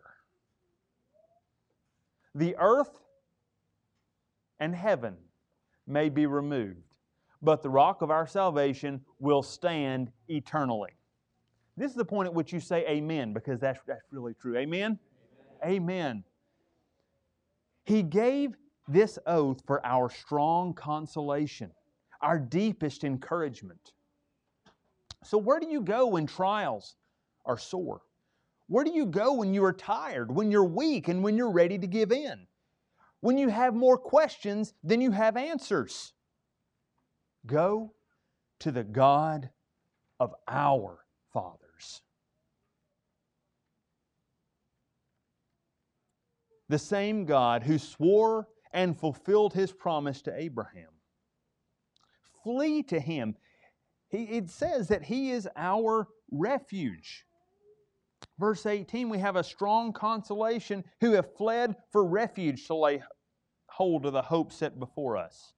The 2.34 2.56
earth 2.58 3.02
and 4.62 4.74
heaven 4.74 5.18
may 5.86 6.08
be 6.08 6.26
removed, 6.26 6.96
but 7.42 7.62
the 7.62 7.70
rock 7.70 8.02
of 8.02 8.12
our 8.12 8.26
salvation 8.26 9.02
will 9.20 9.44
stand 9.44 10.10
eternally. 10.30 10.92
This 11.76 11.92
is 11.92 11.98
the 11.98 12.06
point 12.06 12.28
at 12.28 12.34
which 12.34 12.54
you 12.54 12.62
say 12.62 12.88
amen, 12.88 13.34
because 13.34 13.60
that's, 13.60 13.82
that's 13.86 14.06
really 14.12 14.34
true. 14.34 14.58
Amen? 14.58 14.98
Amen. 15.66 15.76
amen. 15.76 16.24
He 17.84 18.04
gave 18.04 18.56
this 18.88 19.20
oath 19.28 19.62
for 19.68 19.86
our 19.86 20.10
strong 20.10 20.74
consolation, 20.74 21.72
our 22.22 22.40
deepest 22.40 23.04
encouragement. 23.04 23.92
So, 25.26 25.40
where 25.40 25.60
do 25.60 25.68
you 25.68 25.82
go 25.82 26.08
when 26.08 26.28
trials 26.28 26.96
are 27.46 27.58
sore? 27.58 28.02
Where 28.68 28.84
do 28.84 28.92
you 28.92 29.06
go 29.06 29.34
when 29.34 29.54
you 29.54 29.64
are 29.66 29.74
tired, 29.74 30.32
when 30.34 30.52
you're 30.52 30.64
weak, 30.64 31.08
and 31.08 31.24
when 31.24 31.36
you're 31.36 31.52
ready 31.52 31.78
to 31.80 31.88
give 31.88 32.12
in? 32.12 32.48
When 33.22 33.38
you 33.38 33.50
have 33.50 33.74
more 33.74 33.98
questions 33.98 34.74
than 34.84 35.02
you 35.02 35.12
have 35.12 35.36
answers? 35.36 36.14
Go 37.46 37.94
to 38.60 38.72
the 38.72 38.84
God 38.84 39.50
of 40.20 40.34
our 40.48 41.00
fathers. 41.34 42.02
The 46.70 46.80
same 46.80 47.26
God 47.26 47.64
who 47.64 47.78
swore 47.78 48.48
and 48.74 48.98
fulfilled 48.98 49.54
his 49.54 49.72
promise 49.72 50.22
to 50.24 50.36
Abraham. 50.36 50.90
Flee 52.44 52.84
to 52.84 53.00
him. 53.00 53.36
He, 54.16 54.24
it 54.24 54.50
says 54.50 54.88
that 54.88 55.04
he 55.04 55.32
is 55.32 55.48
our 55.56 56.08
refuge. 56.32 57.26
Verse 58.40 58.66
18, 58.66 59.10
we 59.10 59.20
have 59.20 59.36
a 59.36 59.44
strong 59.44 59.94
consolation 59.94 60.84
who 61.02 61.12
have 61.14 61.36
fled 61.36 61.76
for 61.92 62.06
refuge 62.06 62.68
to 62.68 62.76
lay 62.76 63.04
hold 63.68 64.06
of 64.06 64.14
the 64.14 64.22
hope 64.22 64.52
set 64.52 64.80
before 64.80 65.18
us. 65.18 65.54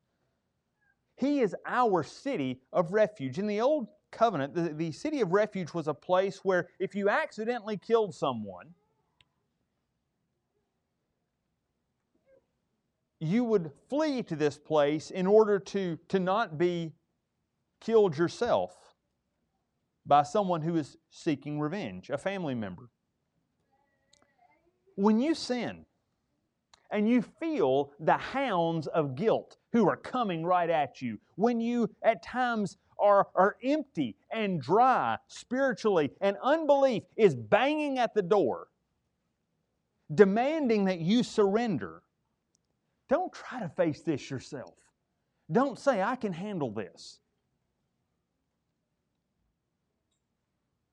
He 1.15 1.39
is 1.39 1.55
our 1.65 2.03
city 2.03 2.61
of 2.73 2.93
refuge. 2.93 3.39
In 3.39 3.47
the 3.47 3.61
Old 3.61 3.87
Covenant, 4.11 4.53
the, 4.53 4.73
the 4.73 4.91
city 4.91 5.21
of 5.21 5.33
refuge 5.33 5.73
was 5.73 5.87
a 5.87 5.93
place 5.93 6.39
where 6.43 6.69
if 6.79 6.95
you 6.95 7.09
accidentally 7.09 7.77
killed 7.77 8.13
someone, 8.13 8.73
you 13.19 13.43
would 13.43 13.71
flee 13.89 14.21
to 14.23 14.35
this 14.35 14.57
place 14.57 15.09
in 15.09 15.25
order 15.25 15.59
to, 15.59 15.97
to 16.09 16.19
not 16.19 16.57
be 16.57 16.93
killed 17.79 18.17
yourself 18.17 18.75
by 20.05 20.23
someone 20.23 20.61
who 20.61 20.75
is 20.75 20.97
seeking 21.09 21.59
revenge, 21.59 22.09
a 22.09 22.17
family 22.17 22.55
member. 22.55 22.89
When 24.95 25.19
you 25.19 25.35
sin 25.35 25.85
and 26.89 27.09
you 27.09 27.21
feel 27.21 27.91
the 27.99 28.17
hounds 28.17 28.87
of 28.87 29.15
guilt 29.15 29.57
who 29.73 29.87
are 29.89 29.97
coming 29.97 30.45
right 30.45 30.69
at 30.69 31.01
you, 31.01 31.19
when 31.35 31.59
you 31.59 31.89
at 32.01 32.23
times 32.23 32.77
are, 32.99 33.27
are 33.35 33.57
empty 33.63 34.15
and 34.31 34.61
dry 34.61 35.17
spiritually 35.27 36.11
and 36.21 36.37
unbelief 36.41 37.03
is 37.15 37.35
banging 37.35 37.99
at 37.99 38.13
the 38.13 38.21
door, 38.21 38.67
demanding 40.13 40.85
that 40.85 40.99
you 40.99 41.21
surrender, 41.21 42.01
don't 43.09 43.31
try 43.31 43.59
to 43.59 43.69
face 43.69 44.01
this 44.01 44.29
yourself. 44.29 44.73
Don't 45.51 45.77
say, 45.77 46.01
I 46.01 46.15
can 46.15 46.33
handle 46.33 46.71
this. 46.71 47.19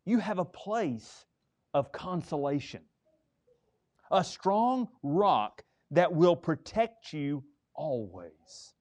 You 0.05 0.19
have 0.19 0.39
a 0.39 0.45
place 0.45 1.25
of 1.73 1.93
consolation, 1.93 2.83
a 4.11 4.23
strong 4.23 4.89
rock 5.03 5.63
that 5.91 6.13
will 6.13 6.37
protect 6.37 7.13
you 7.13 7.45
always. 7.75 8.75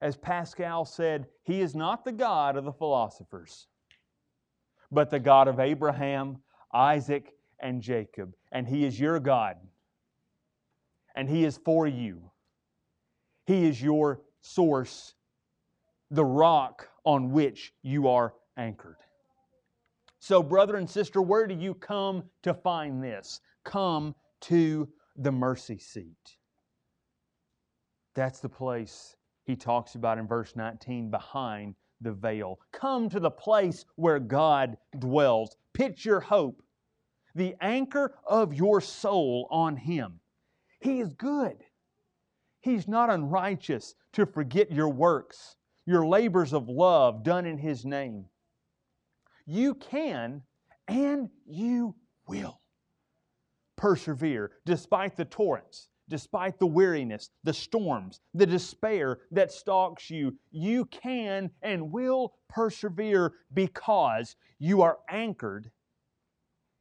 As 0.00 0.16
Pascal 0.16 0.84
said, 0.84 1.26
He 1.42 1.60
is 1.60 1.74
not 1.74 2.04
the 2.04 2.12
God 2.12 2.56
of 2.56 2.64
the 2.64 2.72
philosophers, 2.72 3.66
but 4.92 5.10
the 5.10 5.18
God 5.20 5.48
of 5.48 5.58
Abraham, 5.58 6.38
Isaac, 6.72 7.34
and 7.60 7.82
Jacob. 7.82 8.34
And 8.52 8.66
He 8.66 8.84
is 8.84 8.98
your 8.98 9.18
God 9.18 9.56
and 11.18 11.28
He 11.28 11.44
is 11.44 11.58
for 11.64 11.84
you. 11.88 12.30
He 13.44 13.66
is 13.66 13.82
your 13.82 14.20
source, 14.40 15.14
the 16.12 16.24
rock 16.24 16.88
on 17.04 17.32
which 17.32 17.72
you 17.82 18.06
are 18.06 18.34
anchored. 18.56 18.98
So, 20.20 20.42
brother 20.42 20.76
and 20.76 20.88
sister, 20.88 21.22
where 21.22 21.46
do 21.46 21.54
you 21.54 21.74
come 21.74 22.24
to 22.42 22.52
find 22.52 23.02
this? 23.02 23.40
Come 23.64 24.14
to 24.42 24.88
the 25.16 25.32
mercy 25.32 25.78
seat. 25.78 26.36
That's 28.14 28.40
the 28.40 28.48
place 28.48 29.16
he 29.44 29.56
talks 29.56 29.94
about 29.94 30.18
in 30.18 30.26
verse 30.26 30.56
19 30.56 31.10
behind 31.10 31.74
the 32.00 32.12
veil. 32.12 32.58
Come 32.72 33.08
to 33.10 33.20
the 33.20 33.30
place 33.30 33.84
where 33.96 34.18
God 34.18 34.76
dwells. 34.98 35.56
Pitch 35.72 36.04
your 36.04 36.20
hope, 36.20 36.62
the 37.34 37.54
anchor 37.60 38.14
of 38.26 38.54
your 38.54 38.80
soul 38.80 39.46
on 39.50 39.76
Him. 39.76 40.20
He 40.80 41.00
is 41.00 41.12
good. 41.14 41.64
He's 42.60 42.88
not 42.88 43.10
unrighteous 43.10 43.94
to 44.12 44.26
forget 44.26 44.70
your 44.70 44.88
works, 44.88 45.56
your 45.86 46.06
labors 46.06 46.52
of 46.52 46.68
love 46.68 47.22
done 47.22 47.46
in 47.46 47.58
His 47.58 47.84
name. 47.84 48.26
You 49.50 49.76
can 49.76 50.42
and 50.88 51.30
you 51.46 51.94
will 52.26 52.60
persevere 53.76 54.50
despite 54.66 55.16
the 55.16 55.24
torrents, 55.24 55.88
despite 56.06 56.58
the 56.58 56.66
weariness, 56.66 57.30
the 57.44 57.54
storms, 57.54 58.20
the 58.34 58.44
despair 58.44 59.20
that 59.30 59.50
stalks 59.50 60.10
you. 60.10 60.36
You 60.50 60.84
can 60.84 61.50
and 61.62 61.90
will 61.90 62.34
persevere 62.50 63.32
because 63.54 64.36
you 64.58 64.82
are 64.82 64.98
anchored 65.08 65.70